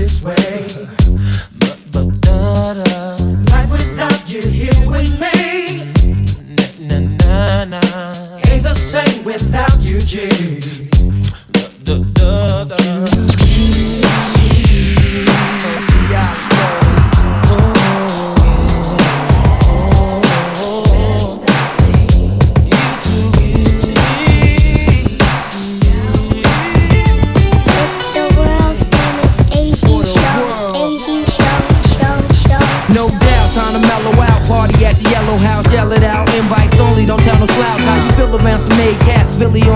[0.01, 0.87] This way.
[1.59, 3.15] But, but, da, da.
[3.53, 5.93] Life without you here with me.
[6.87, 8.39] Na, na, na.
[8.47, 10.27] Ain't the same without you, G.
[11.83, 13.30] Da, da, da, da.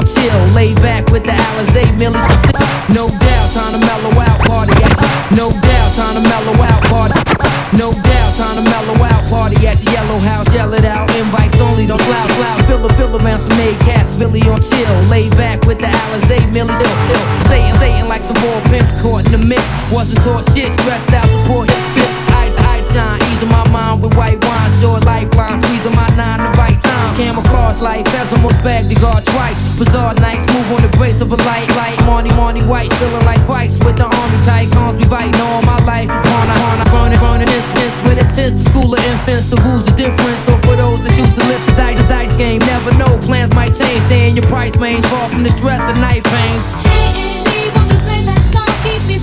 [0.05, 0.39] Chill.
[0.53, 2.61] Lay back with the Alizé, Millie's specific.
[2.93, 4.37] No doubt, time to mellow out.
[4.45, 6.81] Party at the, no doubt, time to mellow out.
[6.85, 7.35] Party.
[7.73, 9.27] No doubt, time to mellow out.
[9.27, 11.09] Party at the yellow house, yell it out.
[11.15, 12.61] Invites only, don't slouch, slouch.
[12.67, 14.95] Feel feel around some made cats, Philly on chill.
[15.09, 17.25] Lay back with the Alizé, Millie's ill, ill.
[17.49, 19.63] Satan, Satan like some more pimps caught in the mix.
[19.91, 22.15] Wasn't taught shit, stressed out, support bitch.
[22.45, 24.71] Ice, ice, shine, easing my mind with white wine.
[24.79, 26.84] Short lifeline, squeezing my nine the right.
[27.13, 29.61] Camouflage life, has almost bagged the guard twice.
[29.77, 31.99] Bizarre nights, move on the grace of a light, light.
[32.05, 34.71] Marty, Marty White, feeling like Christ with the army tight.
[34.71, 36.09] Cons be biting all my life.
[36.09, 38.63] Corner, corner, burning, burning instance with intense.
[38.63, 40.39] The school of infants, the rules are different.
[40.41, 43.17] So for those that choose to list the dice, the dice game, never know.
[43.27, 45.05] Plans might change, stay in your price range.
[45.05, 46.63] Far from the stress and night pains.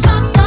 [0.02, 0.41] So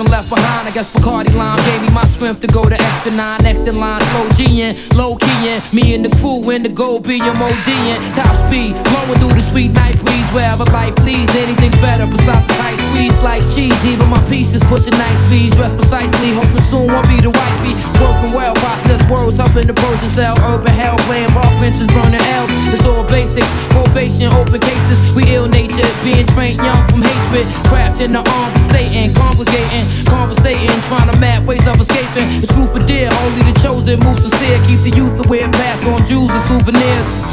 [0.00, 0.66] and left behind.
[0.66, 3.42] I guess Bacardi Lime gave me my strength to go the extra nine.
[3.42, 5.60] Next in line, slow G'ing, low keying.
[5.72, 7.98] Me and the crew in the gold being MODing.
[8.16, 10.28] Top speed, blowing through the sweet night breeze.
[10.32, 13.18] Wherever life leads, anything's better besides the high squeeze.
[13.20, 15.54] Like cheese, even my pieces pushing nice speeds.
[15.56, 17.74] Dressed precisely, hoping soon won't be the wifey.
[18.00, 20.34] Working well, process words up in the Persian cell.
[20.48, 22.50] Urban hell, playing rock benches, burning L's.
[22.72, 24.98] It's all basics, probation, open cases.
[25.14, 27.46] We ill natured, being trained young from hatred.
[27.68, 32.26] Trapped in the arms Satan, congregating, conversating, trying to map ways of escaping.
[32.42, 34.62] It's truth for dear, only the chosen moves move sincere.
[34.64, 37.29] Keep the youth aware, pass on jewels and souvenirs.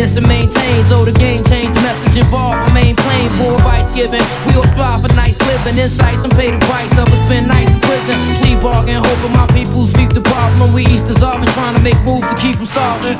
[0.00, 0.84] The and maintain.
[0.88, 3.28] Though the game changed, the message involved remain plain.
[3.36, 4.22] Poor advice given.
[4.46, 5.76] We all strive for nice living.
[5.76, 8.16] Insights and pay the price of a spend nights in prison.
[8.40, 10.72] Plea bargain, hoping my people speak the problem.
[10.72, 13.18] We east dissolving, trying to make moves to keep from starving.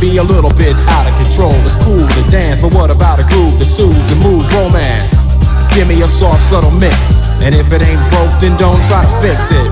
[0.00, 1.52] Be a little bit out of control.
[1.60, 5.20] It's cool to dance, but what about a groove that soothes and moves romance?
[5.76, 7.20] Give me a soft, subtle mix.
[7.44, 9.68] And if it ain't broke, then don't try to fix it.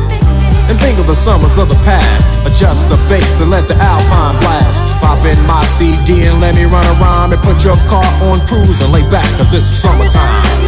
[0.68, 2.44] And think of the summers of the past.
[2.44, 4.84] Adjust the bass and let the alpine blast.
[5.00, 8.84] Pop in my CD and let me run around and put your car on cruise
[8.84, 10.67] and lay back, cause it's summertime.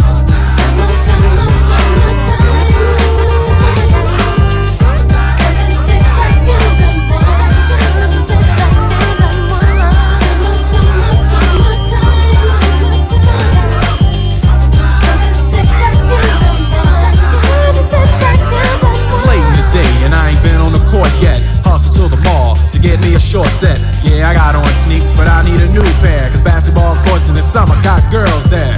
[23.31, 23.79] Short set.
[24.03, 26.27] Yeah, I got on sneaks, but I need a new pair.
[26.27, 28.75] Cause basketball courts in the summer got girls there.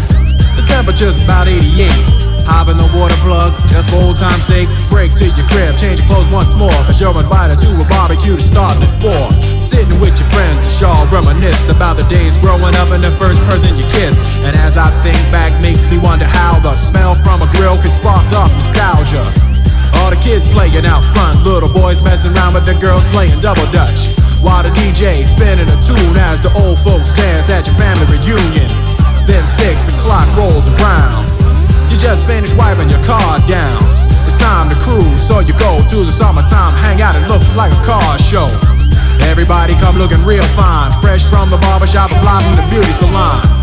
[0.54, 1.90] The temperature's about 88.
[2.46, 4.70] Hop in the water plug, just for old time's sake.
[4.94, 6.76] Break to your crib, change your clothes once more.
[6.86, 9.34] Cause you're invited to a barbecue to start at 4.
[9.58, 13.42] Sitting with your friends, and y'all reminisce about the days growing up and the first
[13.50, 14.22] person you kiss.
[14.46, 17.90] And as I think back, makes me wonder how the smell from a grill can
[17.90, 19.26] spark up nostalgia.
[19.98, 23.66] All the kids playing out front, little boys messing around with the girls playing double
[23.74, 24.13] dutch.
[24.44, 28.68] While the DJ spinning a tune as the old folks dance at your family reunion.
[29.24, 31.32] Then six o'clock rolls around.
[31.88, 33.80] You just finished wiping your car down.
[34.04, 37.16] It's time to cruise, so you go to the summertime hangout.
[37.16, 38.52] It looks like a car show.
[39.32, 43.63] Everybody come looking real fine, fresh from the barbershop fly from the beauty salon.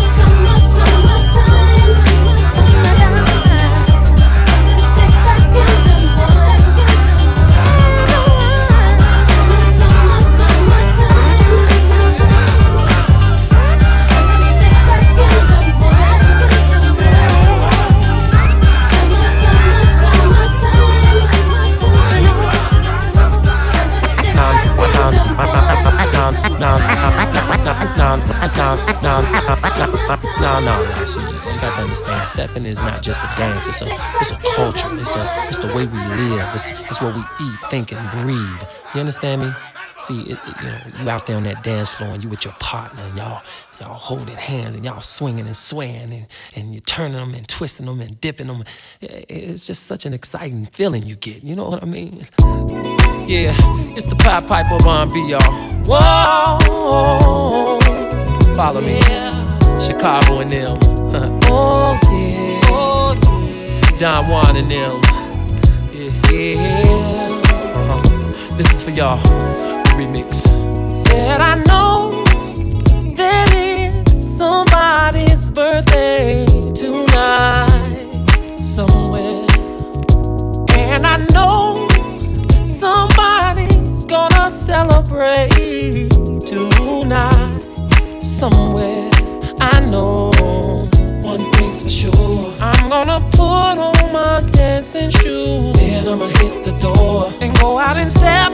[31.05, 33.67] See, you got to understand, stepping is not just a dance.
[33.67, 34.87] It's a, it's a culture.
[34.91, 36.49] It's a, it's the way we live.
[36.53, 38.63] It's, it's what we eat, think, and breathe.
[38.93, 39.51] You understand me?
[39.97, 42.45] See, it, it, you know, you out there on that dance floor and you with
[42.45, 43.43] your partner and y'all,
[43.79, 47.85] y'all holding hands and y'all swinging and swaying and, and you're turning them and twisting
[47.85, 48.63] them and dipping them.
[49.01, 51.43] It's just such an exciting feeling you get.
[51.43, 52.25] You know what I mean?
[53.27, 53.53] Yeah,
[53.93, 55.41] it's the Pied Piper of R&B, y'all.
[55.85, 57.77] Whoa,
[58.55, 58.99] follow me.
[59.79, 60.77] Chicago and them.
[61.49, 62.59] oh yeah.
[62.65, 63.97] Oh, yeah.
[63.97, 65.01] Don Juan and them.
[65.93, 66.11] Yeah.
[66.31, 67.41] yeah.
[67.75, 68.55] Uh-huh.
[68.55, 69.17] This is for y'all.
[69.17, 70.47] The remix.
[70.95, 72.23] Said I know
[73.15, 79.47] that it's somebody's birthday tonight somewhere,
[80.77, 81.87] and I know
[82.63, 85.60] somebody's gonna celebrate
[88.41, 89.07] somewhere.
[89.59, 90.31] I know
[91.21, 92.51] one thing's for sure.
[92.59, 95.77] I'm gonna put on my dancing shoes.
[95.77, 98.49] Then I'ma hit the door and go out and step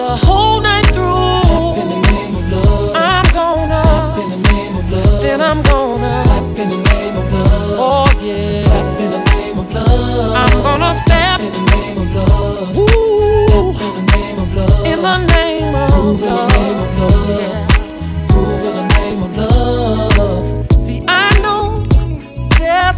[0.00, 1.44] the whole night through.
[1.44, 2.96] Step in the name of love.
[2.96, 5.20] I'm gonna step in the name of love.
[5.20, 7.76] Then I'm gonna clap in the name of love.
[7.86, 10.36] Oh yeah, clap in the name of love.
[10.40, 12.74] I'm gonna step in the name of love.
[12.74, 13.44] Woo.
[13.44, 14.86] Step in the name of love.
[14.86, 16.50] In the name of Prove love.
[16.56, 17.40] In the name of love.
[17.42, 17.67] Yeah.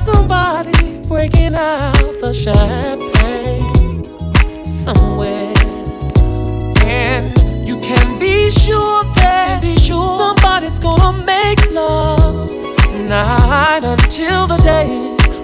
[0.00, 0.72] Somebody
[1.08, 1.92] breaking out
[2.22, 3.68] the champagne
[4.64, 5.52] somewhere,
[6.86, 12.50] and you can be sure that be sure somebody's gonna make love
[13.08, 14.88] night until the day.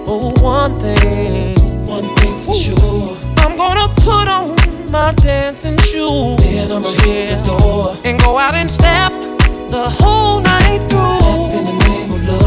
[0.07, 3.15] Oh, one thing, one thing's for sure.
[3.37, 4.55] I'm gonna put on
[4.89, 6.37] my dancing shoes.
[6.41, 9.11] Then I'ma hit the door and go out and step
[9.69, 11.13] the whole night through.
[11.19, 12.46] Step in the name of love.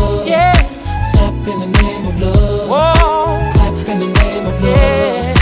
[1.21, 2.69] Step in the name of love.
[2.71, 3.51] Whoa.
[3.53, 4.65] Clap in the name of love.
[4.65, 5.35] Yeah.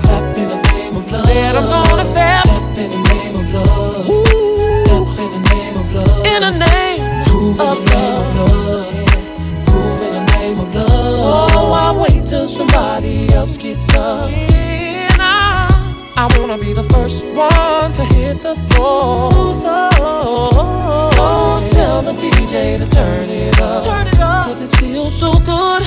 [0.00, 1.26] Clap in the name of love.
[1.26, 2.46] Said I'm gonna step.
[2.46, 4.08] Step in the name of love.
[4.08, 4.76] Ooh.
[4.82, 6.26] Step in the name of love.
[6.26, 8.40] In the name Prove of love.
[8.40, 8.94] Of love.
[8.94, 9.64] Yeah.
[9.66, 10.88] Prove in the name of love.
[10.88, 14.30] Oh, I wait till somebody else gets up.
[14.30, 14.57] Yeah.
[16.20, 19.30] I wanna be the first one to hit the floor.
[19.54, 19.88] So,
[21.14, 23.84] so tell the DJ to turn it up.
[23.84, 24.46] Turn it up.
[24.46, 25.84] Cause it feels so good.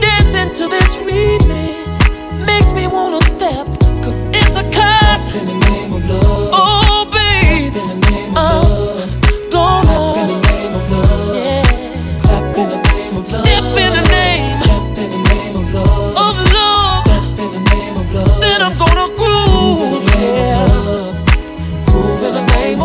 [0.00, 3.66] Dancing to this remix makes me wanna step.
[4.02, 5.20] Cause it's a cut.
[5.34, 6.50] in the name of love.
[6.54, 7.76] Oh, babe.
[7.76, 8.83] in the name of uh, love.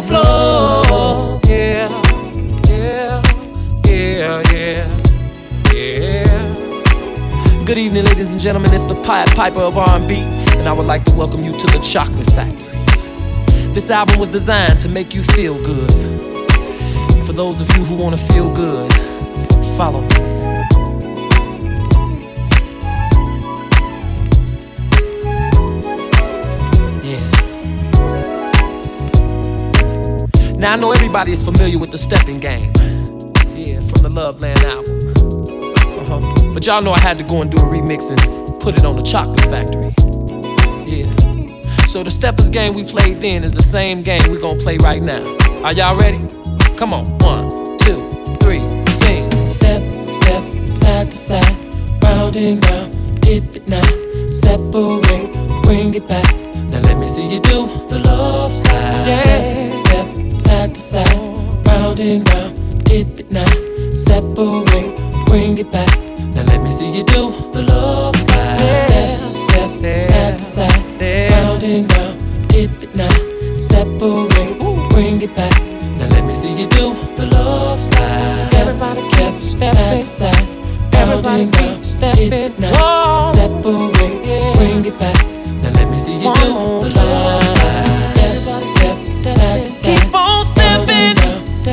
[0.10, 0.18] Good
[7.78, 8.74] evening, ladies and gentlemen.
[8.74, 10.16] It's the Pied Piper of R&B,
[10.58, 12.72] and I would like to welcome you to the Chocolate Factory.
[13.72, 15.94] This album was designed to make you feel good.
[17.24, 18.92] For those of you who want to feel good,
[19.78, 20.39] follow me.
[30.60, 32.74] Now I know everybody is familiar with the stepping game.
[33.56, 35.00] Yeah, from the Loveland album.
[36.04, 36.52] Uh-huh.
[36.54, 38.20] But y'all know I had to go and do a remix and
[38.60, 39.88] put it on the Chocolate Factory.
[40.86, 41.08] Yeah.
[41.88, 45.02] So the steppers game we played then is the same game we gonna play right
[45.02, 45.24] now.
[45.64, 46.20] Are y'all ready?
[46.76, 47.06] Come on.
[47.20, 48.10] One, two,
[48.44, 48.60] three,
[48.92, 49.32] sing.
[49.48, 49.82] Step,
[50.12, 50.44] step,
[50.76, 53.82] side to side, round and round, dip it now,
[54.28, 55.32] separate,
[55.64, 56.36] bring it back.
[56.70, 59.06] Now let me see you do the love slide.
[59.06, 61.18] Step, step, side to side,
[61.68, 63.46] round and round, dip it now,
[63.94, 64.96] separate,
[65.28, 65.90] bring it back.
[66.34, 68.46] Now let me see you do the love slide.
[68.48, 73.10] Step, step, side to side, round and round, dip it now,
[73.58, 74.60] separate,
[74.90, 75.54] bring it back.
[75.98, 78.54] Now let me see you do the love slide.
[78.54, 80.60] Everybody step, step side to side.
[80.94, 83.24] Everybody keep stepping now.
[83.24, 85.16] Separate, bring it back.
[85.62, 88.08] Now let me see you do the love slide.
[88.08, 88.34] Step,
[88.68, 90.02] step, side to side.
[90.02, 90.29] Keep on.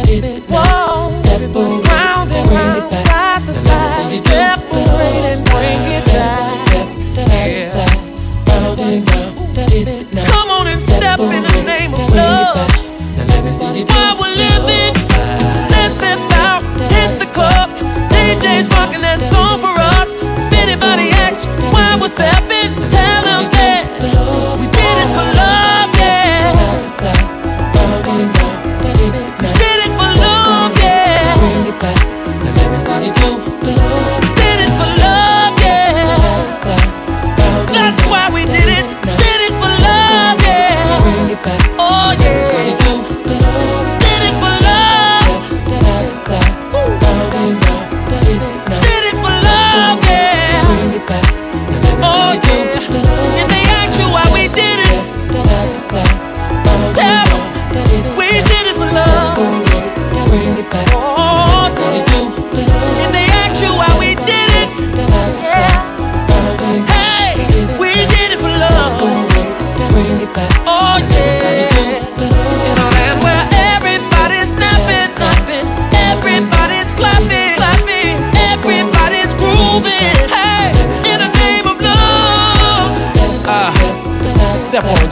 [0.04, 1.10] Dip it now.
[1.12, 4.22] Separate, round and round, side to side.
[4.22, 4.88] Separate
[5.32, 6.58] and bring it back.
[6.68, 6.88] Step,
[7.24, 8.04] side to side.
[8.48, 10.24] Round and round, dip it now.
[10.26, 12.56] Come on and step in the name of love.
[13.16, 14.85] Now let me see you do While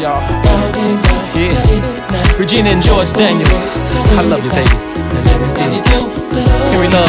[0.04, 0.20] y'all.
[1.32, 2.36] Yeah.
[2.36, 3.64] Regina and George Daniels.
[4.20, 4.76] I love you, baby.
[5.56, 5.80] Yeah.
[6.68, 7.08] Henry Love.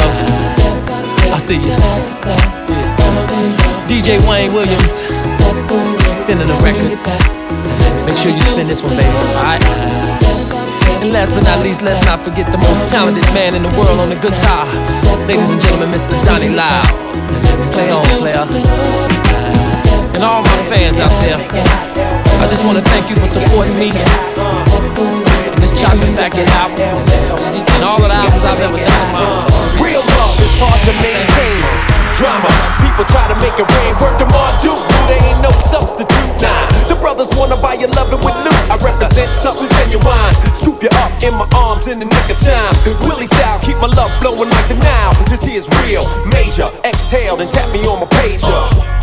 [1.28, 1.76] I see you.
[3.92, 5.04] DJ Wayne Williams.
[6.08, 7.12] Spinning the records.
[8.08, 9.12] Make sure you spin this one, baby.
[9.36, 9.60] Alright?
[11.04, 14.00] And last but not least, let's not forget the most talented man in the world
[14.00, 14.64] on the guitar.
[15.28, 16.16] Ladies and gentlemen, Mr.
[16.24, 16.88] Donnie Lyle,
[17.68, 18.46] Play on, player.
[20.16, 22.15] And all my fans out there.
[22.46, 27.98] I just wanna thank you for supporting me and this chocolate factory album and all
[27.98, 29.50] of the albums I've ever done.
[29.82, 31.58] Real love is hard to maintain.
[32.14, 32.46] Drama,
[32.86, 33.98] people try to make it rain.
[33.98, 34.78] Word to Mardu,
[35.10, 36.38] there ain't no substitute.
[36.38, 38.62] Nah, the brothers wanna buy your loving with loot.
[38.70, 40.34] I represent something genuine.
[40.54, 42.78] Scoop you up in my arms in the nick of time.
[43.10, 45.18] Willie style, keep my love flowing like the Nile.
[45.34, 46.70] This here's real, major.
[46.86, 48.95] Exhale, then tap me on my pager.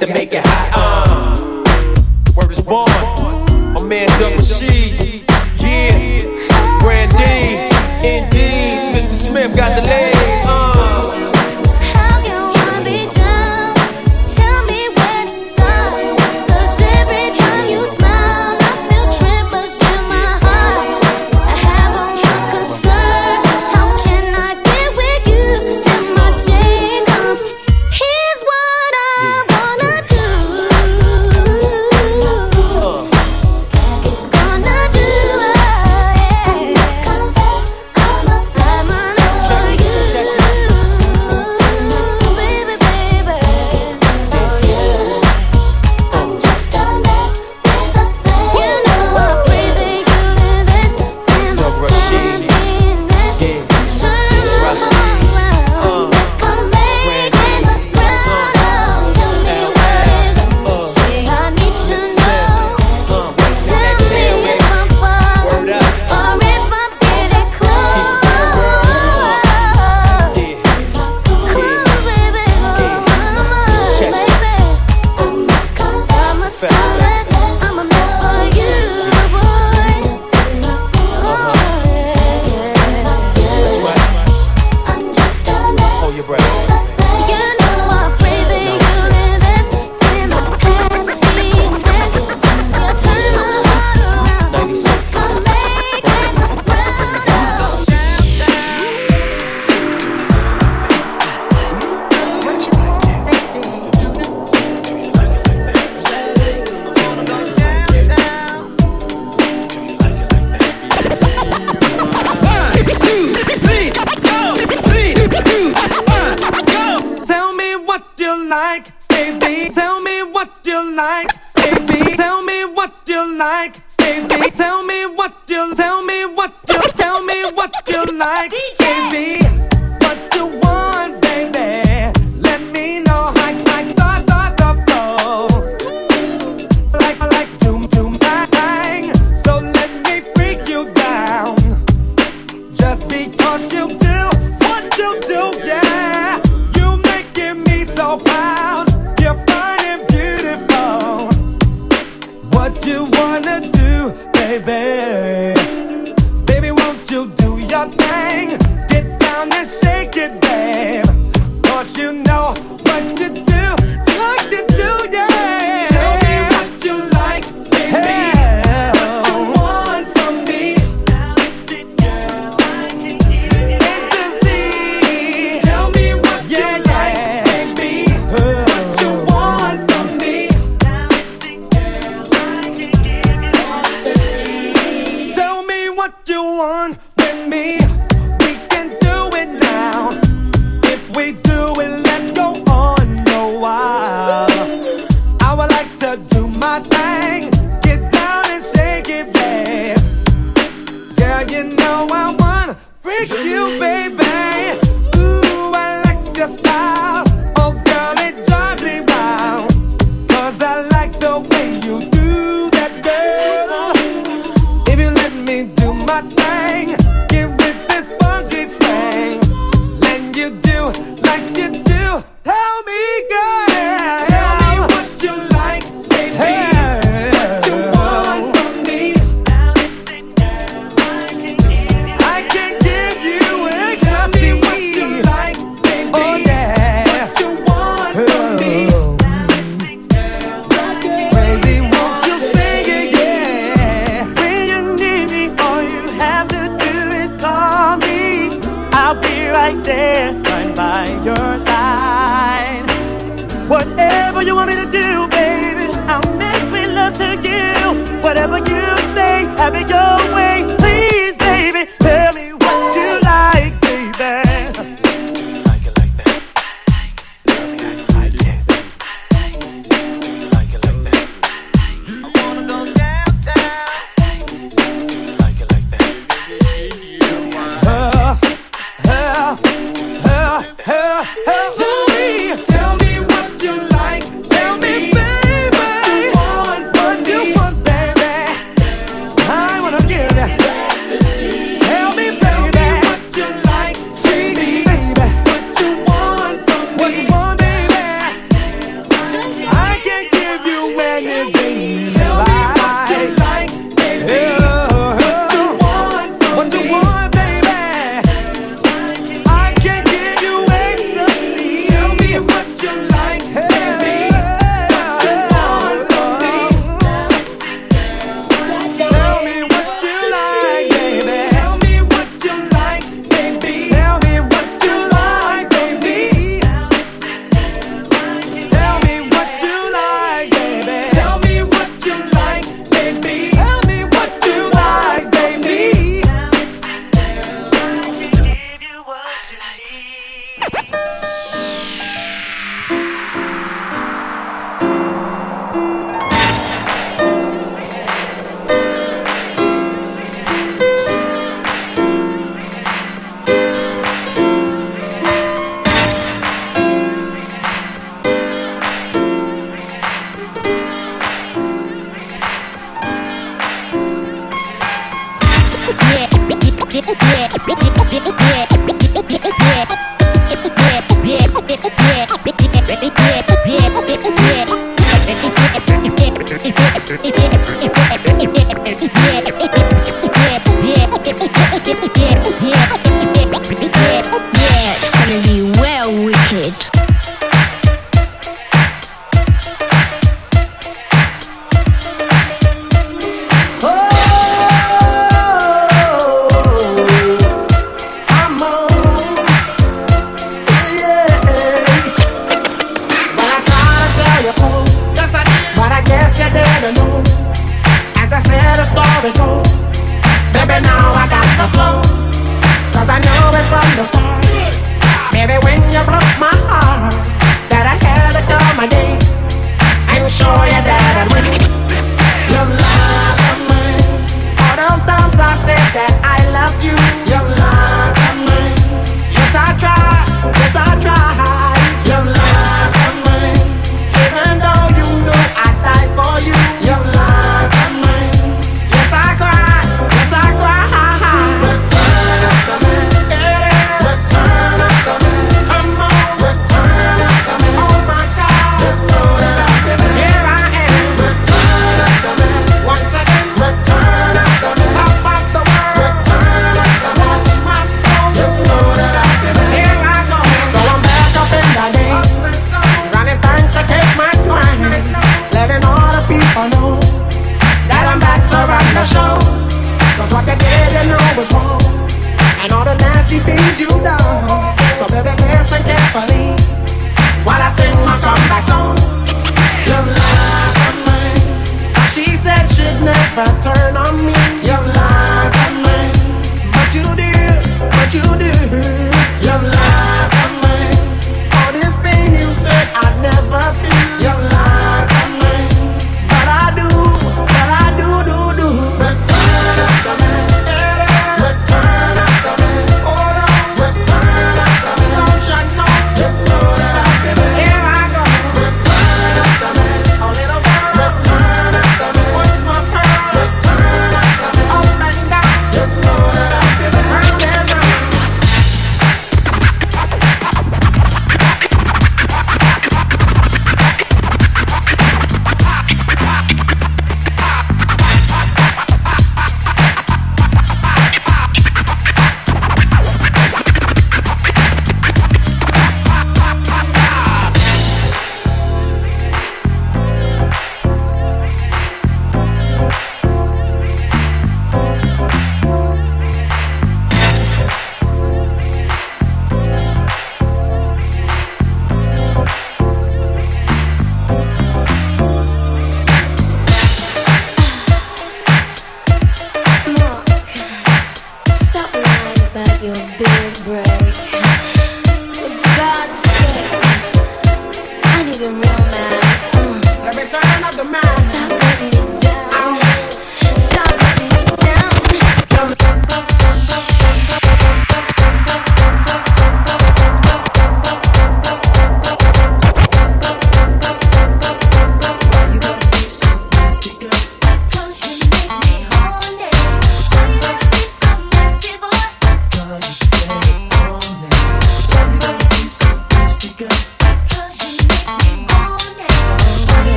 [0.00, 0.70] to make it hot.
[0.74, 0.89] Uh.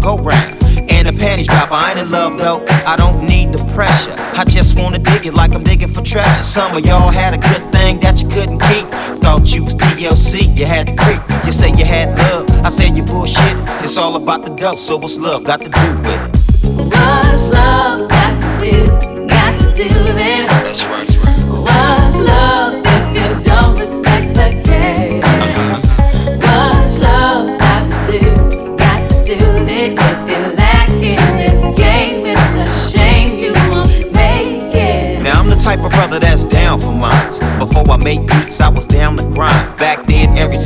[0.00, 0.62] Go round.
[0.90, 2.64] And the panties drop, I ain't in love though.
[2.86, 4.14] I don't need the pressure.
[4.38, 6.42] I just wanna dig it like I'm digging for treasure.
[6.42, 8.86] Some of y'all had a good thing that you couldn't keep.
[9.22, 11.20] Thought you was TLC, you had to creep.
[11.44, 13.56] You say you had love, I say you bullshit.
[13.84, 16.29] It's all about the dough, so what's love got to do with it?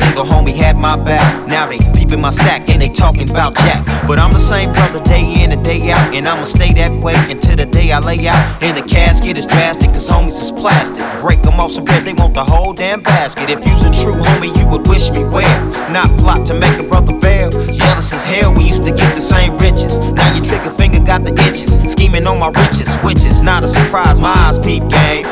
[0.04, 1.24] Single homie had my back.
[1.48, 3.86] Now they peeping my stack and they talking about Jack.
[4.06, 7.16] But I'm the same brother day in and day out, and I'ma stay that way
[7.30, 8.62] until the day I lay out.
[8.62, 11.02] And the casket is drastic, cause homies is plastic.
[11.22, 13.50] Break them off some bread, they want the whole damn basket.
[13.50, 15.58] If you's a true homie, you would wish me well.
[15.92, 17.50] Not plot to make a brother fail.
[17.50, 19.98] Jealous as hell, we used to get the same riches.
[19.98, 21.80] Now your trigger finger got the itches.
[21.90, 24.20] Scheming on my riches, which is not a surprise.
[24.20, 25.24] My eyes peep game.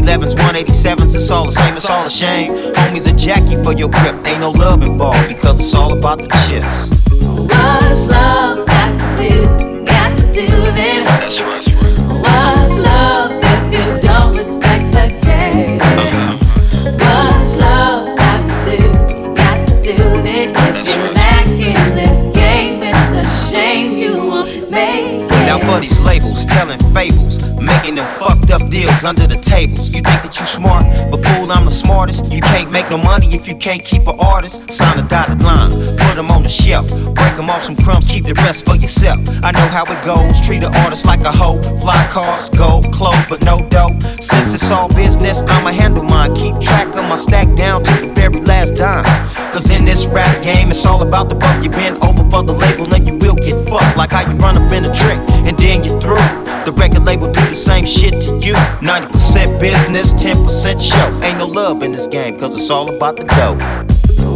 [0.00, 2.52] Two 11s, 187s, it's all the same, it's all a shame.
[2.74, 6.28] Homies a Jackie for your grip, ain't no love involved because it's all about the
[6.48, 6.90] chips.
[7.20, 8.49] What's love
[28.52, 29.88] up deals under the tables.
[29.88, 32.24] You think that you smart, but fool, I'm the smartest.
[32.26, 34.70] You can't make no money if you can't keep an artist.
[34.72, 38.24] Sign a dotted line, put them on the shelf, break them off some crumbs, keep
[38.24, 39.20] the rest for yourself.
[39.42, 41.60] I know how it goes, treat an artist like a hoe.
[41.80, 44.02] Fly cars, gold, clothes, but no dope.
[44.20, 46.34] Since it's all business, I'ma handle mine.
[46.34, 49.04] Keep track of my stack down to the very last dime.
[49.52, 51.62] Cause in this rap game, it's all about the buck.
[51.62, 53.96] You been over for the label, and you will get fucked.
[53.96, 56.49] Like how you run up in a trick, and then you're through.
[56.66, 58.52] The record label do the same shit to you.
[58.82, 61.26] 90% business, 10% show.
[61.26, 63.56] Ain't no love in this game, cause it's all about the dough.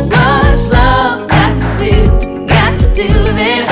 [0.09, 2.47] What's love got to do?
[2.47, 3.64] Got to do then.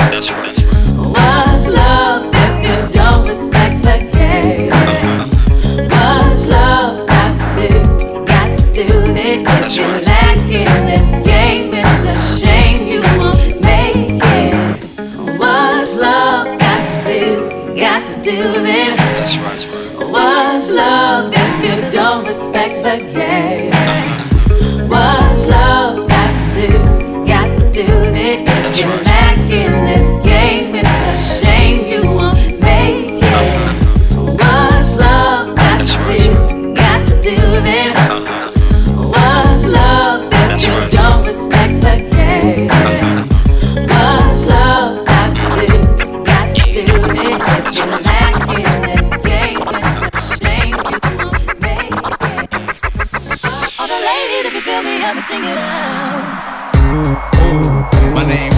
[58.27, 58.52] Name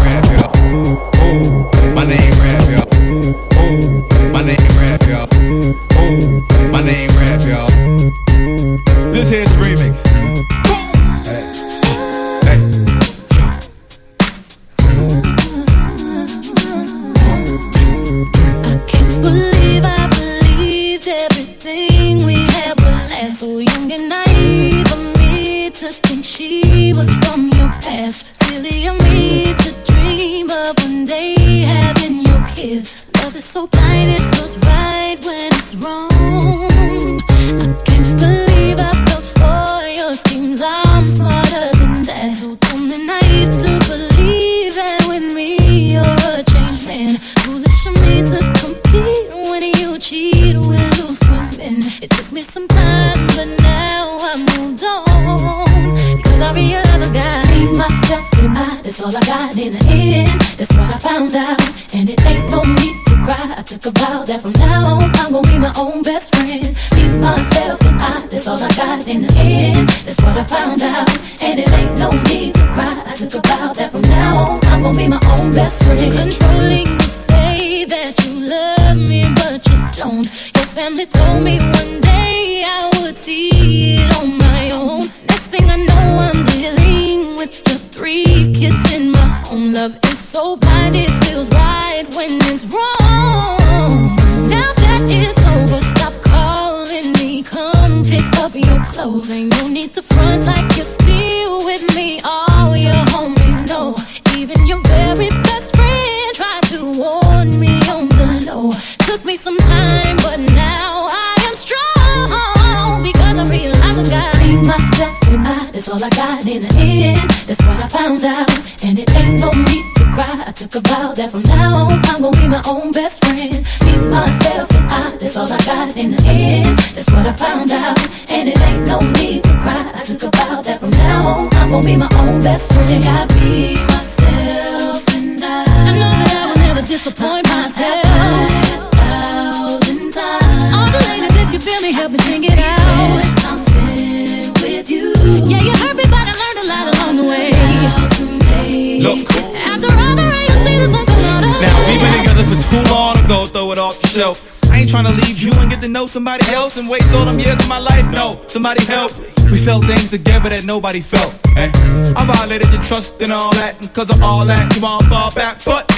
[160.65, 161.33] nobody felt.
[161.57, 161.71] Eh?
[162.15, 165.33] I violated your trust and all that, and cause of all that, you won't fall
[165.33, 165.63] back.
[165.63, 165.89] But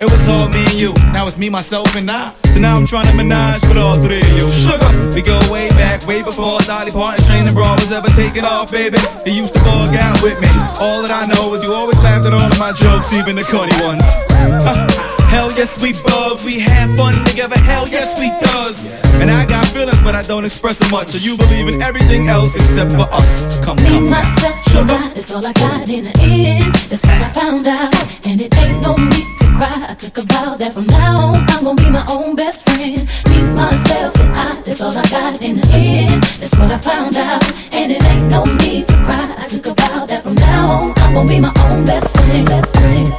[0.00, 0.92] it was all me and you.
[1.12, 2.34] Now it's me, myself, and I.
[2.52, 4.50] So now I'm trying to menage with all three of you.
[4.50, 8.70] Sugar, we go way back, way before Dolly Parton's training bra was ever taken off,
[8.70, 8.98] baby.
[9.26, 10.48] You used to bug out with me.
[10.80, 13.44] All that I know is you always laughed at all of my jokes, even the
[13.44, 15.10] corny ones.
[15.34, 16.38] Hell yes, we bug.
[16.44, 17.58] We have fun together.
[17.58, 19.02] Hell yes, we does.
[19.20, 21.08] And I got feelings, but I don't express them much.
[21.08, 23.58] So you believe in everything else except for us.
[23.64, 24.10] Come, Me, come.
[24.10, 25.14] myself, and I.
[25.14, 26.72] That's all I got in the end.
[26.88, 27.92] That's what I found out,
[28.24, 29.86] and it ain't no need to cry.
[29.90, 33.02] I took a vow that from now on I'm gonna be my own best friend.
[33.28, 34.62] Me, myself, and I.
[34.62, 36.22] That's all I got in the end.
[36.38, 37.42] That's what I found out,
[37.72, 39.34] and it ain't no need to cry.
[39.36, 42.46] I took a vow that from now on I'm gonna be my own best friend.
[42.46, 43.13] Best friend.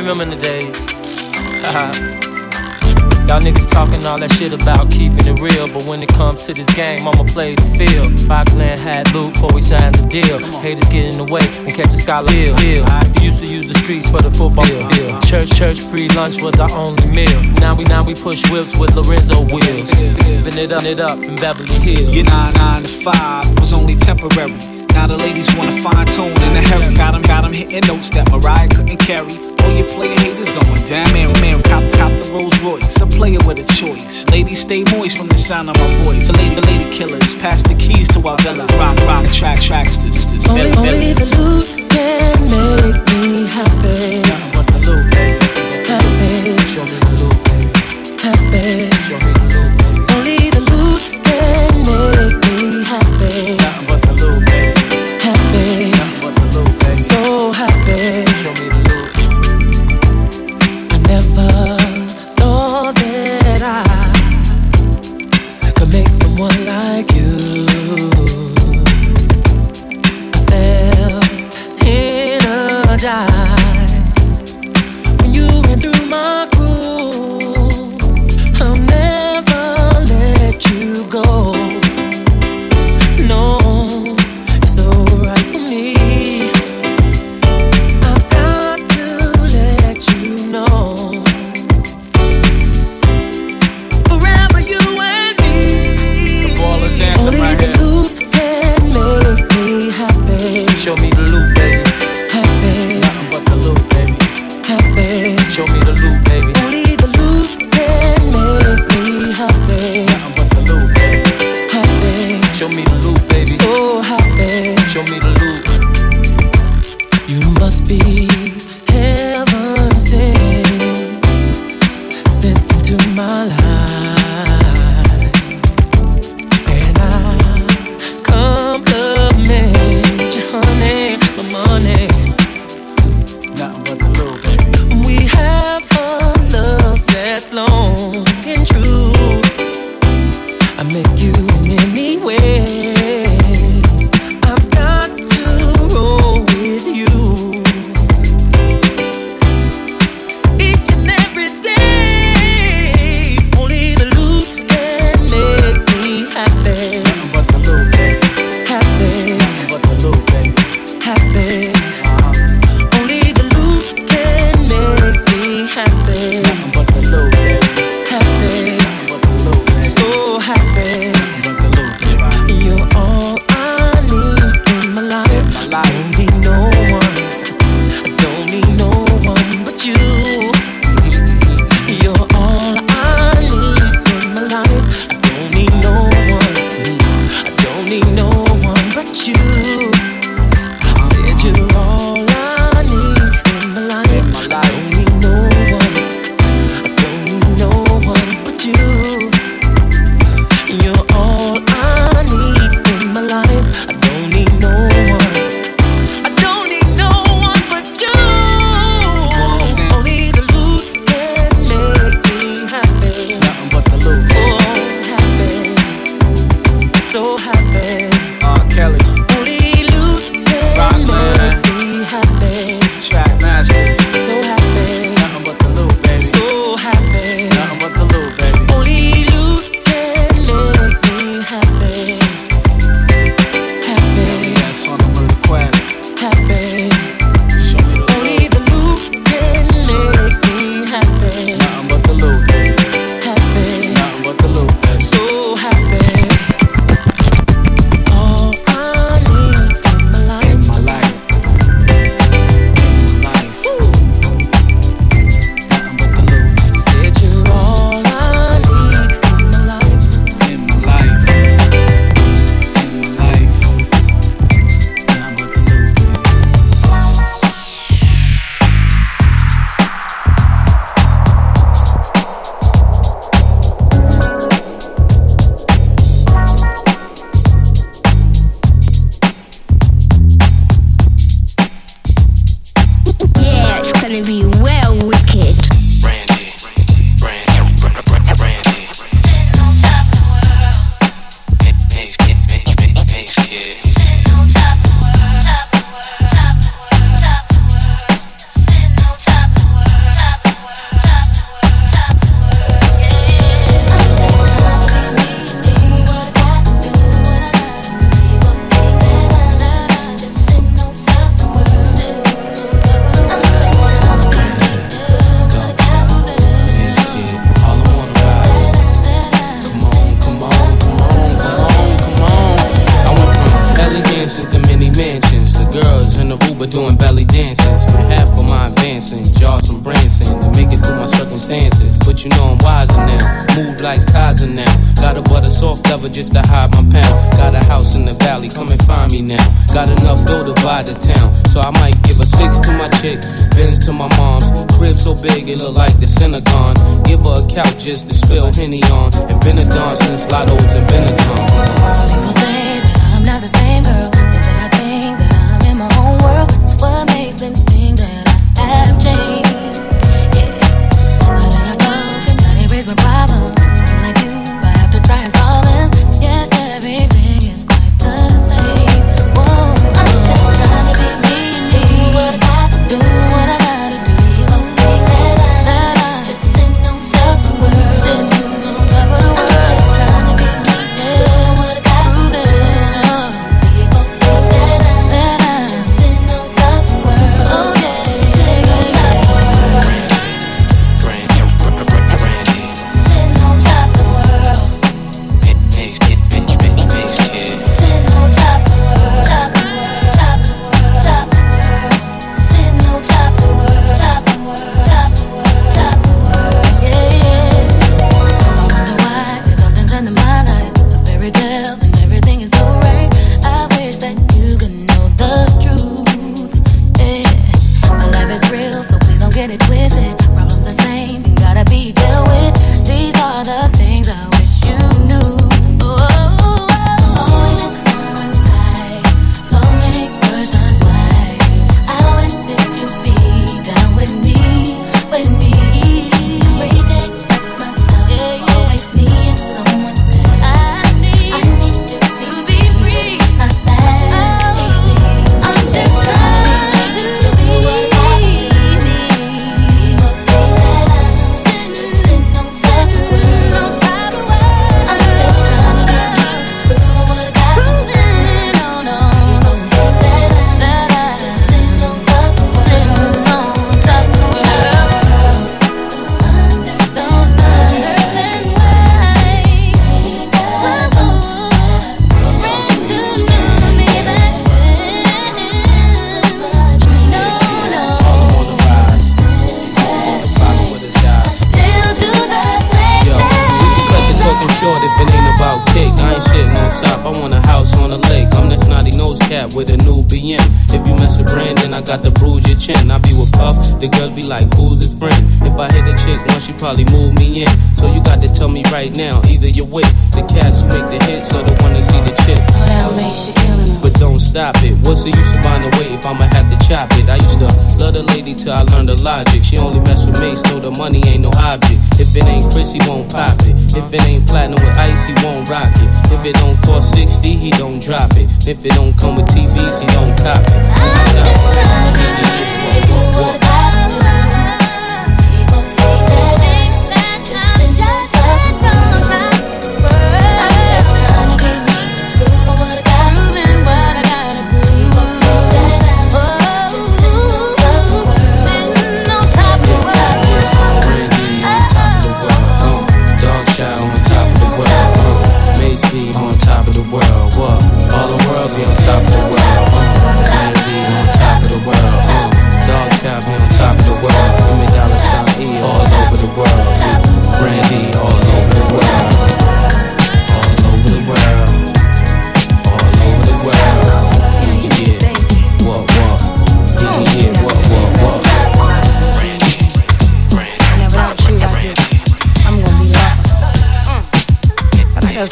[0.00, 0.74] Remember the days.
[3.28, 6.54] Y'all niggas talking all that shit about keeping it real, but when it comes to
[6.54, 8.18] this game, I'ma play the field.
[8.24, 10.38] Rockland had loot before we signed the deal.
[10.64, 12.56] Haters get in the way and catch a scholar deal.
[12.56, 12.80] We
[13.20, 15.20] used to use the streets for the football deal.
[15.20, 17.38] Church, church, free lunch was our only meal.
[17.60, 19.92] Now we now we push whips with Lorenzo wheels.
[20.32, 22.08] Living it up, it up in Beverly Hills.
[22.08, 24.56] Your nine nine to five was only temporary.
[24.96, 26.94] Now the ladies wanna fine tune in a hurry.
[26.96, 31.12] Got them, got them hitting notes that Mariah couldn't carry player, player haters going down.
[31.12, 33.00] Man, man, cop, cop the Rolls Royce.
[33.00, 34.28] A player with a choice.
[34.30, 36.28] Ladies stay moist from the sound of my voice.
[36.28, 38.66] A lady, lady killers, pass the keys to our villa.
[38.78, 44.09] Rock, rock, track, tracks, this, this, Only, only the loot can make me happy.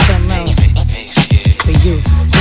[0.02, 2.37] Something else for you.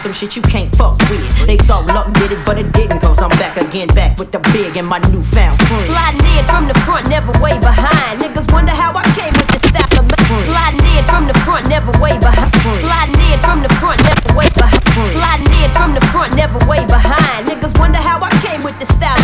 [0.00, 1.20] some shit you can't fuck with.
[1.44, 4.40] They thought luck did it, but it didn't, cause I'm back again, back with the
[4.56, 5.92] big and my newfound friends.
[5.92, 8.16] Sliding in from the front, never way behind.
[8.16, 10.08] Niggas wonder how I came with the style of
[10.48, 12.48] Sliding in from the front, never way behind.
[12.80, 14.80] Sliding in from the front, never way behind.
[14.88, 17.44] Sliding in from the front, never way behind.
[17.44, 19.20] Niggas wonder how I came with the style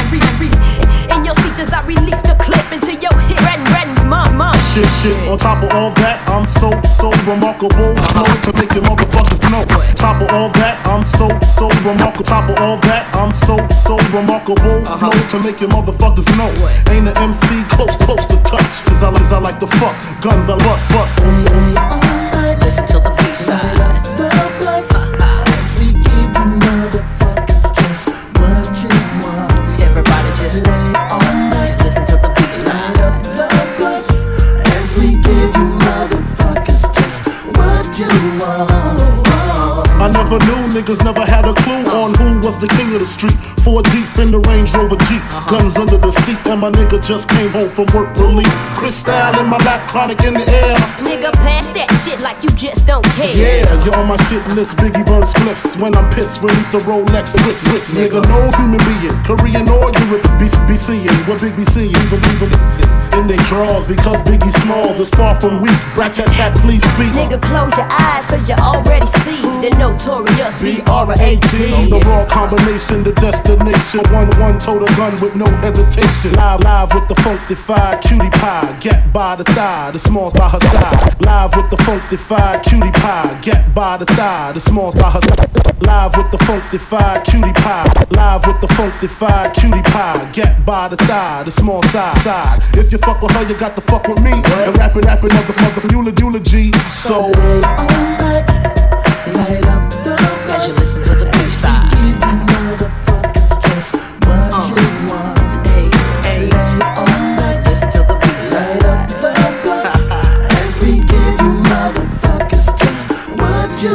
[1.17, 3.41] In your seats as I release the clip into your hip.
[3.49, 4.53] Red, red, mom, mom.
[4.77, 6.69] Shit, shit, on top of all that, I'm so,
[7.01, 7.96] so remarkable
[12.17, 14.81] On top of all that, I'm so, so remarkable.
[14.97, 15.37] Flow uh-huh.
[15.37, 16.49] to make your motherfuckers know.
[16.89, 18.81] Ain't an MC close, close to touch.
[18.89, 19.93] Cause I, I like to fuck.
[20.25, 21.21] Guns, I lust, lust.
[21.21, 22.57] Only, only.
[22.65, 23.77] Listen to the peace side.
[24.17, 24.33] The
[24.65, 24.89] bloods.
[25.77, 28.09] We give you motherfuckers just
[28.41, 28.89] what you
[29.21, 29.53] want.
[29.85, 31.37] Everybody just lay on.
[39.99, 41.46] I never knew niggas never had
[42.57, 43.37] was the king of the street.
[43.61, 45.51] Four deep in the Range Rover Jeep, uh-huh.
[45.51, 48.51] guns under the seat, and my nigga just came home from work relief.
[48.73, 50.77] Crystal in my lap, chronic in the air.
[51.03, 53.35] Nigga, pass that shit like you just don't care.
[53.35, 54.77] Yeah, you're on my shit list.
[54.77, 56.41] Biggie burn spliffs when I'm pissed.
[56.41, 57.95] Release the Rolex wrist, wrist.
[57.95, 62.51] Nigga, no human being, Korean or Europe, be, be seeing what Big seeing, even even
[63.17, 65.77] in their drawers because Biggie Smalls is far from weak.
[65.97, 67.13] Rat tat tat, please speak.
[67.17, 71.91] Nigga, close your eyes, cause you already see the notorious B-R-A-T.
[71.91, 74.01] The raw combination, the destination.
[74.13, 76.33] One one total gun with no hesitation.
[76.33, 78.77] Live live with the funkified cutie pie.
[78.81, 81.21] Get by the thigh, the smalls by her side.
[81.21, 83.39] Live with the funkified cutie pie.
[83.43, 85.66] Get by the thigh, the smalls by her side.
[85.81, 87.91] Live with the funkified cutie pie.
[88.11, 90.31] Live with the funkified cutie pie.
[90.33, 92.17] Get by the thigh, the small side.
[92.23, 92.61] side.
[92.75, 94.33] If you fuck with her, you got to fuck with me.
[94.33, 96.73] And rapping, rapping, mother, mother, eulogy, eulogy.
[96.95, 97.31] So.
[100.49, 101.93] As you listen to the B-side.
[107.67, 108.77] Listen to the B-side.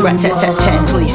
[0.04, 1.11] Rat tat tat tat, please.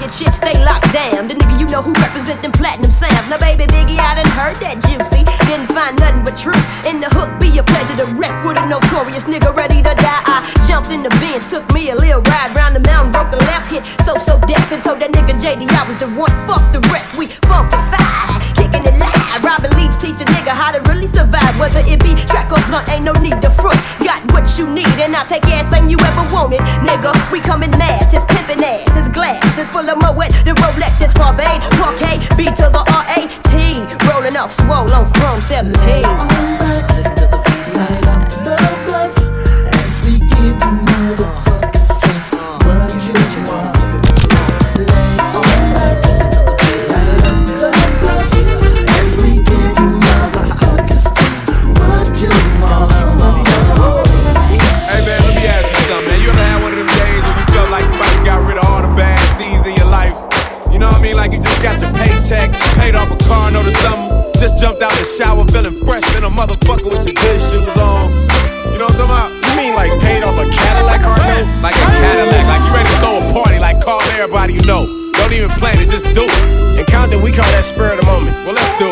[0.00, 1.28] Pocket, shit stay locked down.
[1.28, 3.28] The nigga you know who represent them platinum sounds.
[3.28, 5.24] Now baby Biggie, I done heard that juicy.
[5.46, 6.62] Didn't find nothing but truth.
[6.86, 10.22] In the hook, be a pleasure to wreck with a notorious nigga ready to die.
[10.24, 13.40] I jumped in the Benz, took me a little ride round the mountain, broke a
[13.50, 13.84] left hit.
[14.04, 16.32] So so deaf and told that nigga JD I was the one.
[16.48, 19.44] Fuck the rest, we funkified, kicking it live.
[19.44, 21.52] Robin Leach teach a nigga how to really survive.
[21.60, 23.78] Whether it be track or blunt, ain't no need to front.
[24.00, 27.10] Got what you need, and I'll take everything you ever wanted, nigga.
[27.32, 30.30] We coming mass, it's pimpin' ass, it's glass, it's full of Moet.
[30.44, 33.82] The Rolex is Parvade, Parquet, B to the R A T.
[34.08, 36.29] Rolling off swole on Chrome 17.
[75.30, 76.78] Don't even plan it, just do it.
[76.80, 78.34] In Compton, we call that spur of the moment.
[78.44, 78.89] Well, let's do it.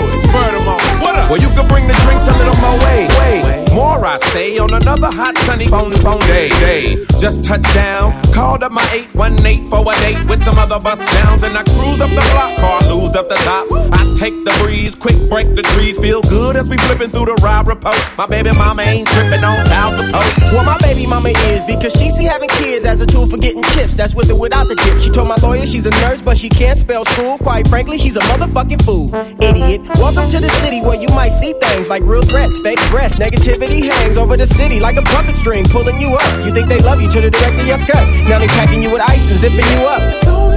[4.29, 6.49] Say, on another hot sunny bone bone day.
[6.61, 6.95] day.
[7.19, 8.13] Just touched down.
[8.33, 11.43] Called up my 818 for a date with some other bus downs.
[11.43, 13.67] And I cruise up the block, car loosed up the top.
[13.93, 15.99] I take the breeze, quick break the trees.
[15.99, 17.97] Feel good as we flipping through the ride report.
[18.17, 20.53] My baby mama ain't tripping on child support.
[20.53, 23.63] Well, my baby mama is because she see having kids as a tool for getting
[23.75, 23.97] chips.
[23.97, 24.99] That's with or without the dip.
[25.01, 27.39] She told my lawyer she's a nurse, but she can't spell school.
[27.39, 29.09] Quite frankly, she's a motherfucking fool.
[29.43, 29.81] Idiot.
[29.97, 33.19] Welcome to the city where you might see things like real threats, fake breasts.
[33.19, 36.45] Negativity hangs over the city like a puppet string pulling you up.
[36.45, 38.03] You think they love you till the director yes cut.
[38.29, 40.15] Now they packing you with ice and zipping you up.
[40.15, 40.49] So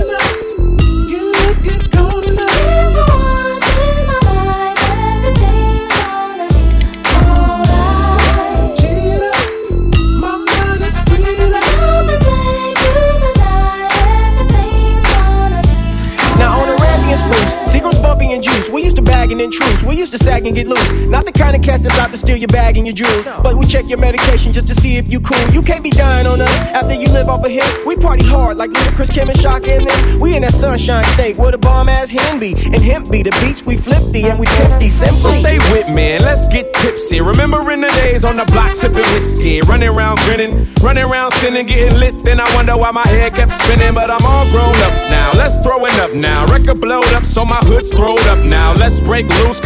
[16.38, 18.69] Now on Arabian spruce, Seagram's bumpy and juice.
[18.69, 19.39] We used to bag and
[19.82, 19.90] intrude.
[19.90, 21.10] We used to sag and get loose.
[21.10, 23.26] Not the kind of cats that's out to steal your bag and your jewels.
[23.44, 25.40] But we check your medication just to see if you cool.
[25.52, 27.64] You can't be dying on us after you live off a hit.
[27.86, 30.20] We party hard like Ludacris, Kim, and Shock and them.
[30.20, 32.53] We in that sunshine state where the bomb ass hen be.
[32.53, 35.40] And hemp be the beats we flip the and we pimp these So simply.
[35.40, 37.22] stay with me and let's get tipsy.
[37.22, 41.99] Remembering the days on the block sipping whiskey, running around grinning, running around sinning, getting
[41.99, 42.24] lit.
[42.24, 45.32] Then I wonder why my head kept spinning, but I'm all grown up now.
[45.34, 46.45] Let's throw it up now.
[46.51, 48.74] Record blowed up, so my hood's throwed up now.
[48.74, 49.60] Let's break loose,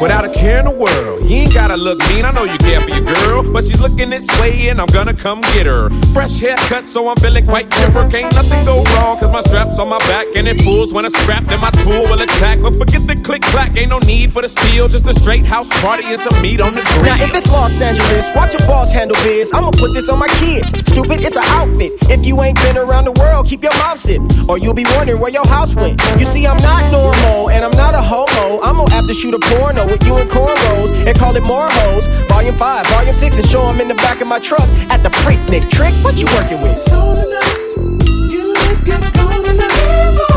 [0.00, 1.20] without a care in the world.
[1.28, 4.10] You ain't gotta look mean, I know you care for your girl, but she's looking
[4.10, 5.90] this way and I'm gonna come get her.
[6.14, 8.08] Fresh haircut, so I'm feeling quite chipper.
[8.08, 11.08] Can't nothing go wrong, cause my strap's on my back and it pulls when I
[11.08, 12.60] scrap, then my tool will attack.
[12.60, 15.68] But forget the click clack, ain't no need for the steel, just a straight house
[15.82, 17.04] party and some meat on the grill.
[17.04, 19.52] Now if it's Los Angeles, watch your boss handle biz.
[19.52, 20.68] I'ma put this on my kids.
[20.68, 21.92] Stupid, it's an outfit.
[22.08, 25.20] If you ain't been around the world, keep your mouth zipped, or you'll be wondering
[25.20, 26.00] where your house went.
[26.18, 28.62] You see, I'm not normal and I'm not a homo.
[28.62, 31.68] I'm gonna have to shoot a porno with you and cornrows and call it more
[31.70, 32.06] hoes.
[32.28, 35.10] Volume 5, volume 6, and show 'em in the back of my truck at the
[35.22, 35.68] Freaknik.
[35.70, 36.78] Trick, what you working with?
[36.80, 39.02] So tonight, you look good,
[39.44, 40.27] tonight.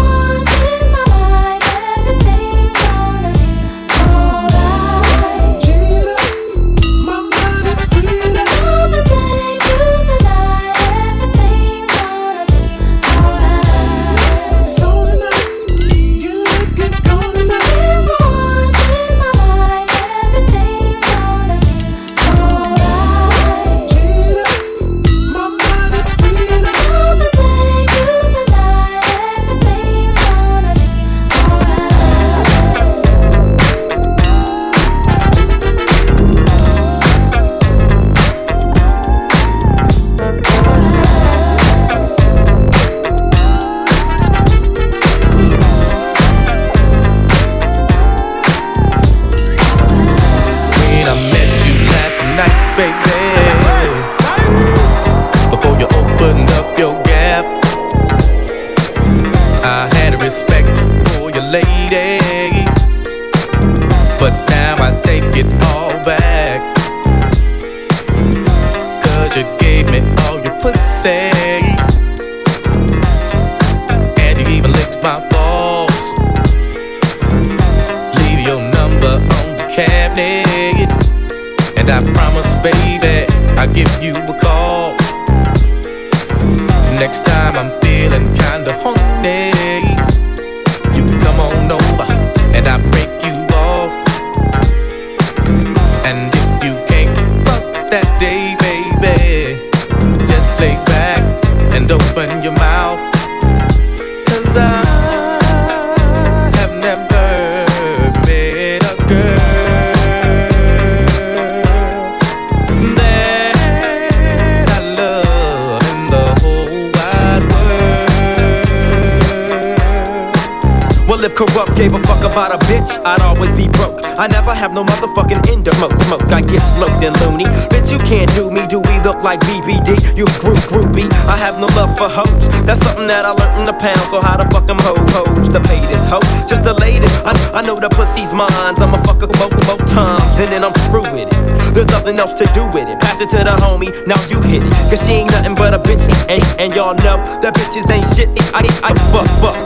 [124.21, 126.29] I never have no motherfucking endo smoke, smoke.
[126.29, 127.49] I get smoked and loony.
[127.73, 128.61] Bitch, you can't do me.
[128.69, 129.97] Do we look like BBD?
[130.13, 131.09] You group groupie.
[131.25, 132.45] I have no love for hoes.
[132.61, 133.97] That's something that I learned in the pound.
[134.13, 136.21] So how the fuck them ho hoes The this hoe?
[136.45, 137.09] Just the latest.
[137.25, 138.45] I, I know the pussy's mine.
[138.53, 141.73] I'ma fuck her both both times, and then I'm through with it.
[141.73, 143.01] There's nothing else to do with it.
[143.01, 143.89] Pass it to the homie.
[144.05, 144.69] Now you hit it.
[144.93, 146.05] Cause she ain't nothing but a bitch.
[146.29, 148.29] And, and y'all know that bitches ain't shit.
[148.53, 149.57] I, I fuck fuck.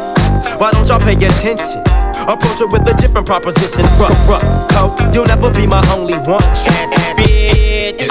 [0.64, 1.84] Why don't y'all pay attention?
[2.28, 3.86] Approach her with a different proposition.
[4.00, 4.42] Ruh, ruh,
[4.74, 5.12] ho.
[5.14, 6.42] You'll never be my only one.
[6.42, 8.10] Ass, ass, bitch.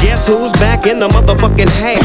[0.00, 2.01] Guess who's back in the motherfucking house?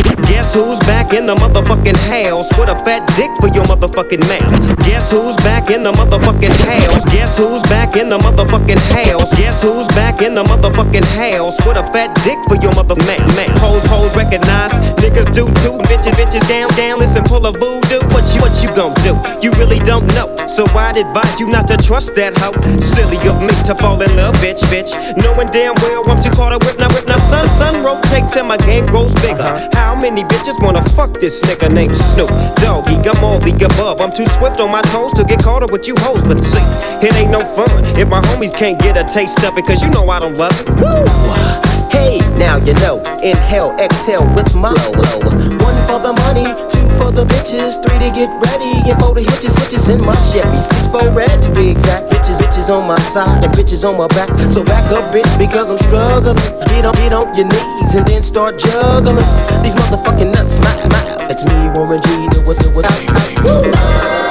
[0.48, 4.80] Guess who's back in the motherfucking house with a fat dick for your mouthfucking mouth?
[4.88, 7.03] Guess who's back in the motherfucking house?
[7.11, 9.27] Guess who's back in the motherfucking house?
[9.35, 13.19] Guess who's back in the motherfucking house with a fat dick for your mother man.
[13.59, 14.72] Hoes, hoes recognize
[15.03, 15.76] niggas do too.
[15.92, 18.00] Bitches, bitches down, down, listen, pull a voodoo.
[18.16, 19.19] What you, what you gon' do?
[19.43, 20.32] You really don't know.
[20.48, 22.56] So I'd advise you not to trust that hoe.
[22.95, 24.95] Silly of me to fall in love, bitch, bitch.
[25.19, 28.48] Knowing damn well I'm too caught up with now, with now, son, son rotates and
[28.48, 29.59] my game grows bigger.
[29.76, 30.36] How many bitches
[30.67, 32.30] wanna fuck this nigga named Snoop
[32.61, 32.95] Doggy?
[33.07, 34.01] I'm all the above.
[34.01, 37.07] I'm too swift on my toes to get caught up with you hoes, but see,
[37.07, 39.90] it ain't no fun if my homies can't get a taste of it, cause you
[39.90, 40.67] know I don't love it.
[40.82, 41.66] Woo!
[41.91, 43.01] Hey, now you know.
[43.24, 45.19] Inhale, exhale with my low.
[45.24, 49.22] One for the money, two for the bitches, three to get ready, and four to
[49.22, 50.61] hitches, hitches in my Chevy.
[50.61, 52.11] Six for red to be exact.
[52.11, 54.30] Bitches, bitches on my side and bitches on my back.
[54.49, 56.35] So back up, bitch, because I'm struggling.
[56.69, 59.17] Get on, get on your knees and then start juggling.
[59.64, 61.32] These motherfucking nuts, my mouth.
[61.32, 62.67] It's me, Warren G, the with the!
[62.83, 64.26] Happy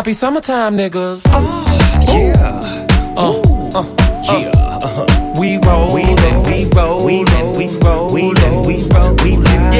[0.00, 1.24] happy, summertime, niggas.
[1.26, 1.62] Oh,
[2.08, 2.64] yeah.
[3.18, 3.42] Uh,
[3.76, 3.84] Uh,
[4.24, 4.48] yeah.
[4.80, 5.04] Uh-huh.
[5.38, 9.32] We roll, we and we roll, we and we roll, we and we roll, we
[9.36, 9.70] yeah.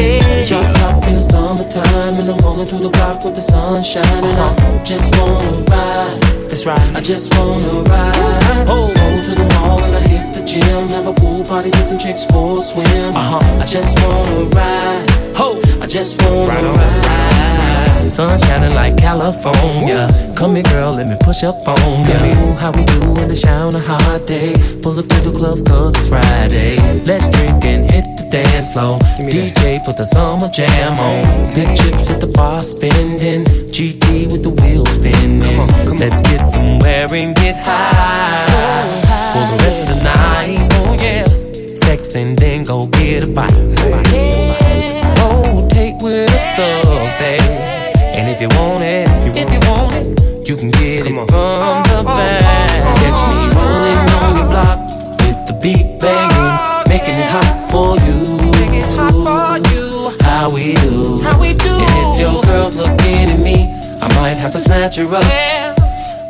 [0.44, 0.79] Top in
[1.20, 4.24] the summertime and I'm rolling through the block with the sun shining.
[4.24, 6.22] I just wanna ride.
[6.48, 6.96] That's right.
[6.96, 8.64] I just wanna ride.
[8.68, 8.88] Oh.
[8.96, 10.88] Roll to the mall and I hit the gym.
[10.88, 13.14] Have a pool party, take some chicks for a swim.
[13.14, 13.60] Uh-huh.
[13.60, 15.10] I just wanna ride.
[15.36, 15.60] Ho.
[15.80, 17.30] I just wanna Right ride.
[18.10, 20.08] Sun shining like California.
[20.34, 22.18] Come here, girl, let me push up on ya.
[22.18, 24.52] who, how we do in the shower on a hot day.
[24.82, 26.74] Pull up to the club cause it's Friday.
[27.06, 28.98] Let's drink and hit the dance floor.
[29.30, 31.09] DJ put the summer jam on.
[31.54, 33.44] Big chips at the bar spending.
[33.70, 35.40] GT with the wheels spinning.
[35.98, 38.90] Let's get somewhere and get high
[39.32, 40.58] for the rest of the night.
[40.80, 41.26] Oh yeah,
[41.76, 43.52] sex and then go get a bite.
[45.18, 47.44] Oh, take with a thug, baby.
[48.16, 52.02] And if you want it, if you want it, you can get it from the
[52.04, 52.70] back.
[53.00, 54.78] Catch me rolling on your block
[55.20, 56.49] with the beat banging,
[64.40, 65.22] have to snatch her up.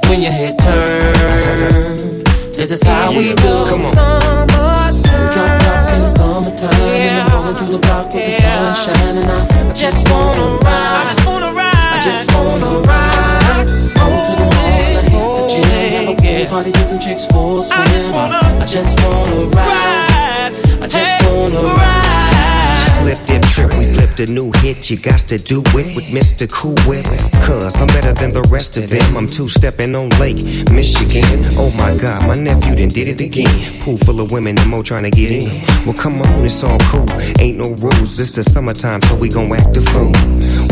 [0.09, 2.25] When your head turn,
[2.59, 3.55] this is how we do.
[3.71, 5.03] Come on.
[5.31, 9.23] Drop top in the summertime, and I'm rolling through the block with the sun shining.
[9.23, 11.07] I just wanna ride.
[11.07, 11.71] I just wanna ride.
[11.73, 13.71] I just wanna ride.
[13.95, 15.63] Roll to the mall and I hit the gym.
[15.95, 17.79] Have a pool party, take some chicks for a swim.
[17.79, 20.53] I just wanna I just wanna ride.
[20.83, 22.91] I just wanna ride.
[22.99, 23.87] Slip dip trip, we
[24.21, 24.91] a new hit.
[24.91, 26.51] You got to do it with Mr.
[26.51, 27.05] Cool Whip.
[27.45, 29.17] Cause I'm better than the rest of them.
[29.17, 30.37] I'm two stepping on Lake
[30.71, 31.45] Michigan.
[31.57, 33.81] Oh my god, my nephew done did it again.
[33.81, 35.49] Pool full of women and more trying to get in.
[35.85, 37.09] Well, come on, it's all cool.
[37.41, 40.13] Ain't no rules, it's the summertime, so we gon' act a fool.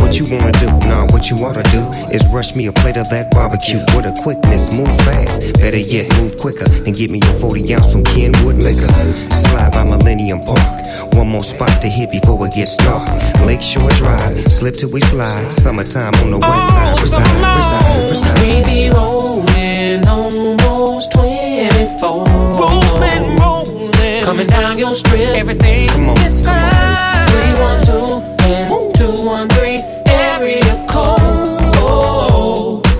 [0.04, 0.68] What you wanna do?
[0.86, 4.14] Nah, what you oughta do is rush me a plate of that barbecue with a
[4.22, 4.72] quickness.
[4.72, 6.68] Move fast, better yet, move quicker.
[6.84, 8.92] And get me a 40 ounce from Kenwood Liquor.
[9.32, 11.14] Slide by Millennium Park.
[11.14, 13.08] One more spot to hit before it gets dark.
[13.46, 15.52] Lakeshore Drive, slip till we slide.
[15.52, 17.00] Summertime on the west side.
[17.00, 18.40] Reside, reside, reside.
[18.40, 22.24] We be rolling almost 24.
[22.58, 24.24] Rolling, rolling.
[24.24, 25.34] Coming down your strip.
[25.36, 26.18] Everything Come on.
[26.20, 27.26] is fine.
[27.28, 31.58] 312 and 213 area code.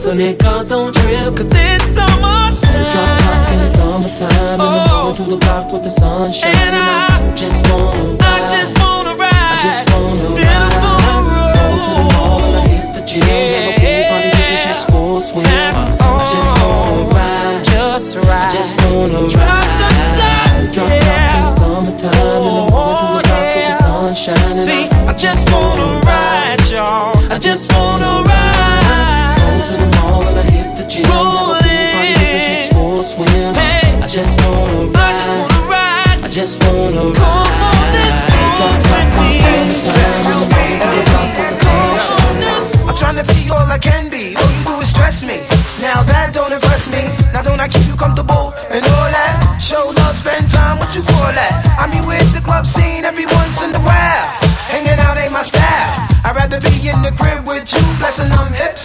[0.09, 1.37] So niggas don't trip.
[1.37, 2.91] Cause it's summertime.
[2.93, 4.33] Drop top in the summertime.
[4.33, 4.97] And I'm oh.
[4.97, 6.57] rolling through the block with the sun shining.
[6.61, 8.17] And I just wanna.
[8.21, 8.98] I just wanna ride.
[9.59, 11.51] I just wanna I'm ride.
[11.59, 13.27] Roll to the mall and I hit the gym.
[13.27, 15.47] Have a pool party, take some chicks for a swim.
[15.47, 17.65] I just wanna ride.
[17.67, 18.47] Just ride.
[18.47, 20.15] I just wanna Drop the ride.
[20.15, 22.15] top, Drop top in the summertime.
[22.15, 24.63] And I'm oh, rolling through the block with the sun shining.
[24.63, 27.19] See, I just wanna ride, y'all.
[27.35, 29.43] I just wanna ride.
[29.43, 31.03] Roll to the mall and I hit the gym.
[31.03, 33.55] Have a pool party, take some chicks for a swim.
[33.59, 33.99] Hey.
[33.99, 35.51] I just wanna I just ride.
[35.51, 36.19] wanna ride.
[36.23, 37.48] I just wanna ride.
[43.51, 44.37] All I can be.
[44.37, 45.41] All you do is stress me.
[45.81, 47.03] Now that don't impress me.
[47.33, 49.59] Now don't I keep you comfortable and all that?
[49.61, 51.53] Show love, spend time, what you call that?
[51.79, 54.27] I mean, with the club scene every once in a while.
[54.69, 56.09] Hanging out ain't my style.
[56.25, 58.85] I'd rather be in the crib with you, blessing them hips,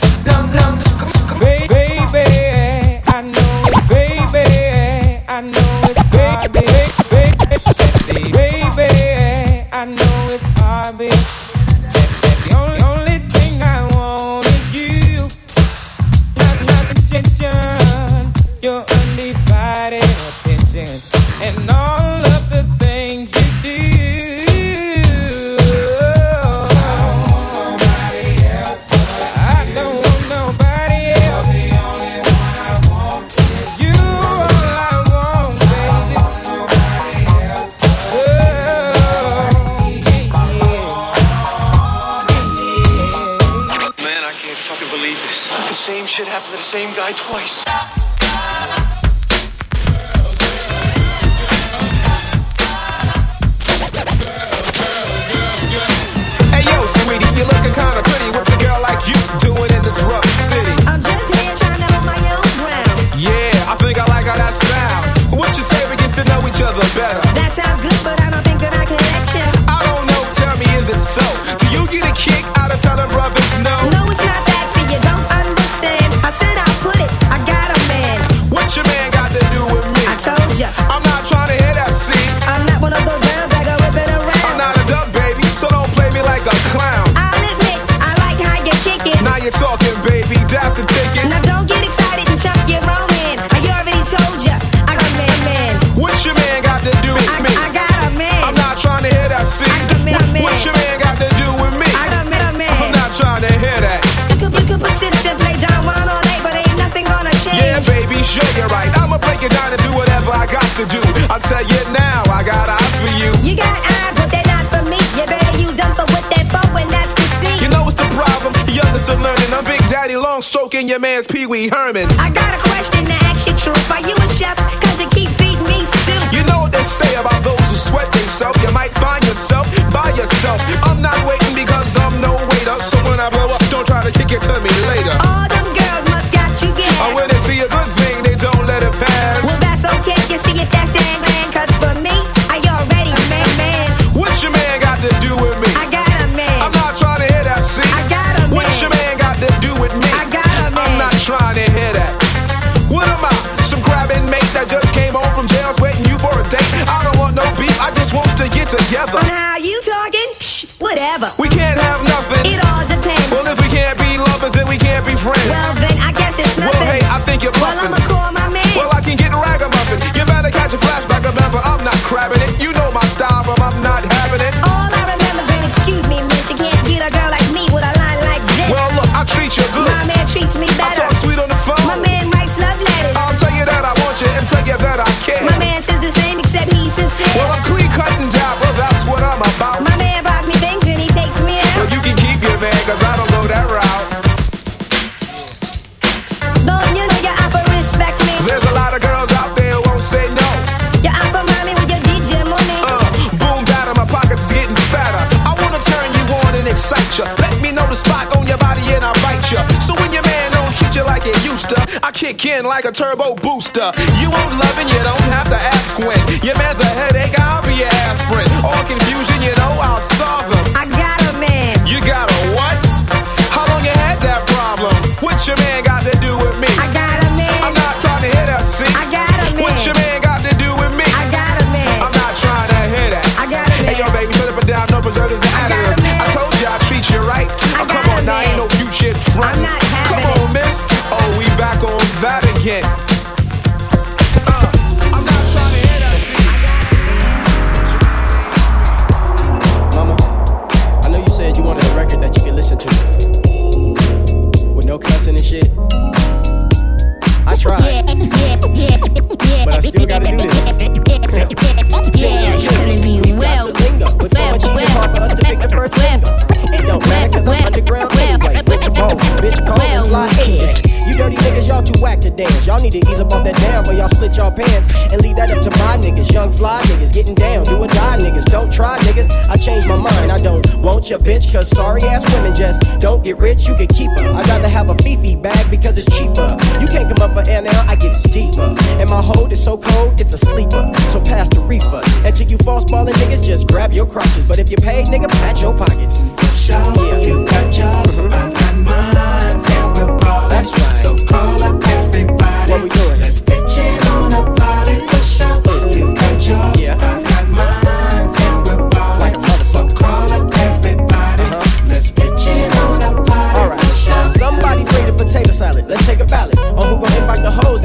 [282.64, 284.32] just don't get rich, you can keep her.
[284.32, 286.56] I'd rather have a Fifi bag because it's cheaper.
[286.80, 288.74] You can't come up for air now, I get deeper.
[289.02, 290.88] And my hold is so cold, it's a sleeper.
[291.12, 292.02] So pass the reefer.
[292.26, 294.48] And to you false ballin' niggas, just grab your crotches.
[294.48, 296.22] But if you pay, nigga, patch your pockets.
[296.40, 297.18] For sure, yeah.
[297.28, 298.53] you got your mm-hmm.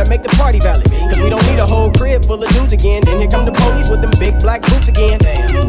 [0.08, 0.84] make the party valid.
[0.90, 3.02] Cause we don't need a whole crib full of dudes again.
[3.04, 5.20] Then here come the police with them big black boots again.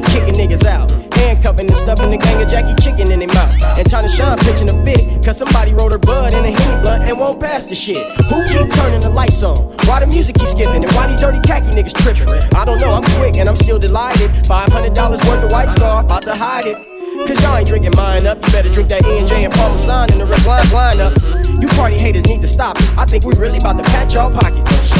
[0.09, 3.53] Kicking niggas out, handcuffing and stuffing the gang of Jackie Chicken in their mouth.
[3.77, 5.23] And trying to shine, pitching a fit.
[5.23, 8.01] Cause somebody rolled her blood in a henny blood and won't pass the shit.
[8.31, 9.57] Who keep turning the lights on?
[9.85, 10.83] Why the music keeps skipping?
[10.83, 12.29] And why these dirty khaki niggas tripping?
[12.55, 14.31] I don't know, I'm quick and I'm still delighted.
[14.47, 14.95] $500
[15.27, 16.98] worth of White Star, about to hide it.
[17.27, 18.37] Cause y'all ain't drinking mine up.
[18.45, 21.13] You better drink that E&J and Paul Masson in the recline line up.
[21.61, 22.77] You party haters need to stop.
[22.97, 24.93] I think we really about to patch y'all pockets.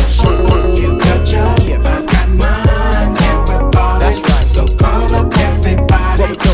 [0.80, 1.80] You got your, yeah.
[1.86, 4.02] I've got mine, and we're ballin'.
[4.02, 4.48] That's right.
[4.48, 6.49] So call up everybody.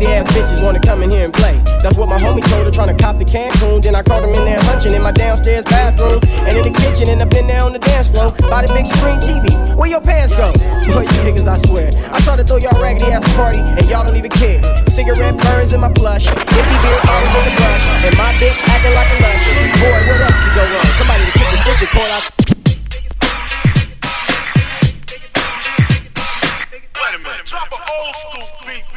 [0.00, 1.60] raggedy ass bitches wanna come in here and play.
[1.80, 3.82] That's what my homie told her, trying to cop the Cancun.
[3.82, 6.20] Then I caught him in there hunching in my downstairs bathroom.
[6.44, 8.28] And in the kitchen, and I've been there on the dance floor.
[8.48, 10.52] By the big screen TV, where your pants go?
[10.92, 11.90] Boy, you niggas, I swear.
[12.12, 14.60] I try to throw y'all raggedy ass party, and y'all don't even care.
[14.88, 17.84] Cigarette burns in my plush, empty beer bottles in the brush.
[18.04, 19.44] And my bitch acting like a lush.
[19.80, 20.88] Boy, what else could go wrong?
[20.96, 22.24] Somebody to kick the stitch and call out.
[27.44, 28.89] Drop an old school beat.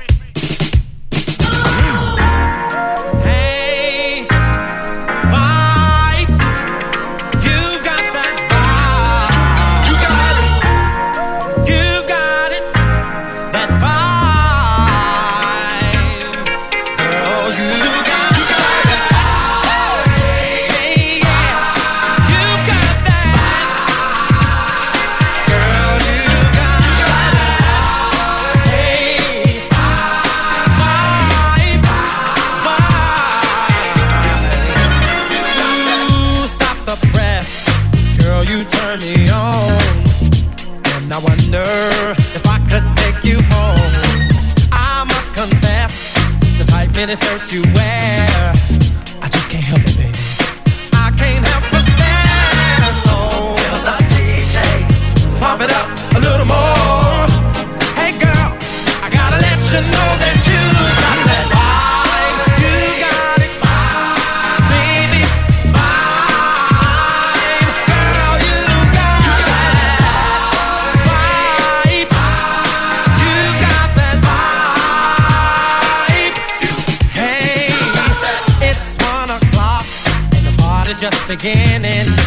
[81.36, 82.23] beginning.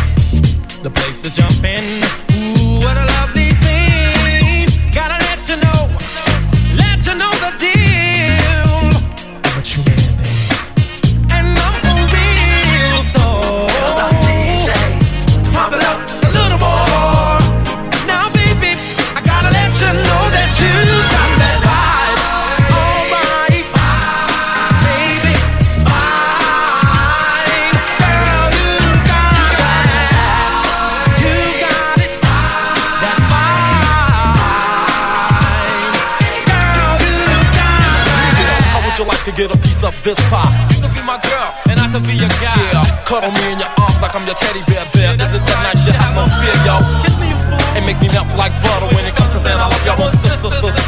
[40.07, 40.47] this far.
[40.71, 42.55] You could be my girl, and I could be your guy.
[42.71, 44.87] Yeah, cuddle me in your arms like I'm your teddy bear.
[44.95, 45.19] bear.
[45.19, 45.83] Isn't that nice?
[45.83, 46.79] You have no fear, yo.
[47.03, 48.87] Kiss me, you fool, and make me melt like butter.
[48.95, 50.79] When it comes to saying I love you, I won't this.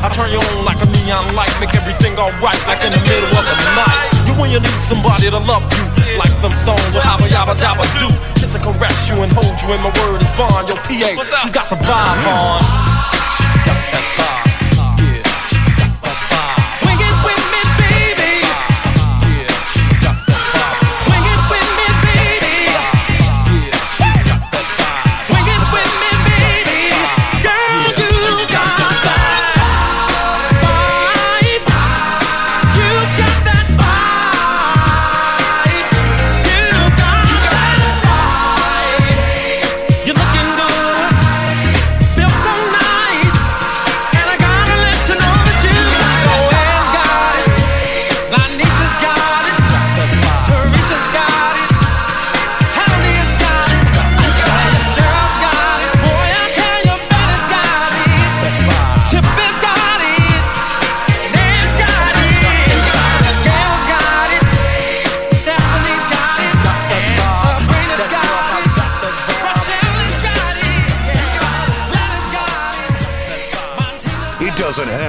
[0.00, 3.36] I turn you on like a neon light, make everything alright, like in the middle
[3.36, 4.24] of the night.
[4.24, 5.84] You when you need somebody to love you,
[6.16, 8.08] like some stone with haba a yabba dabba do.
[8.40, 10.72] Kiss and caress you and hold you, and my word is bond.
[10.72, 11.10] Your PA,
[11.44, 12.83] she's got the vibe on.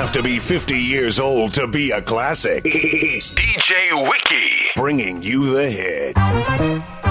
[0.06, 2.62] have to be 50 years old to be a classic.
[2.64, 7.05] It's DJ Wiki bringing you the hit.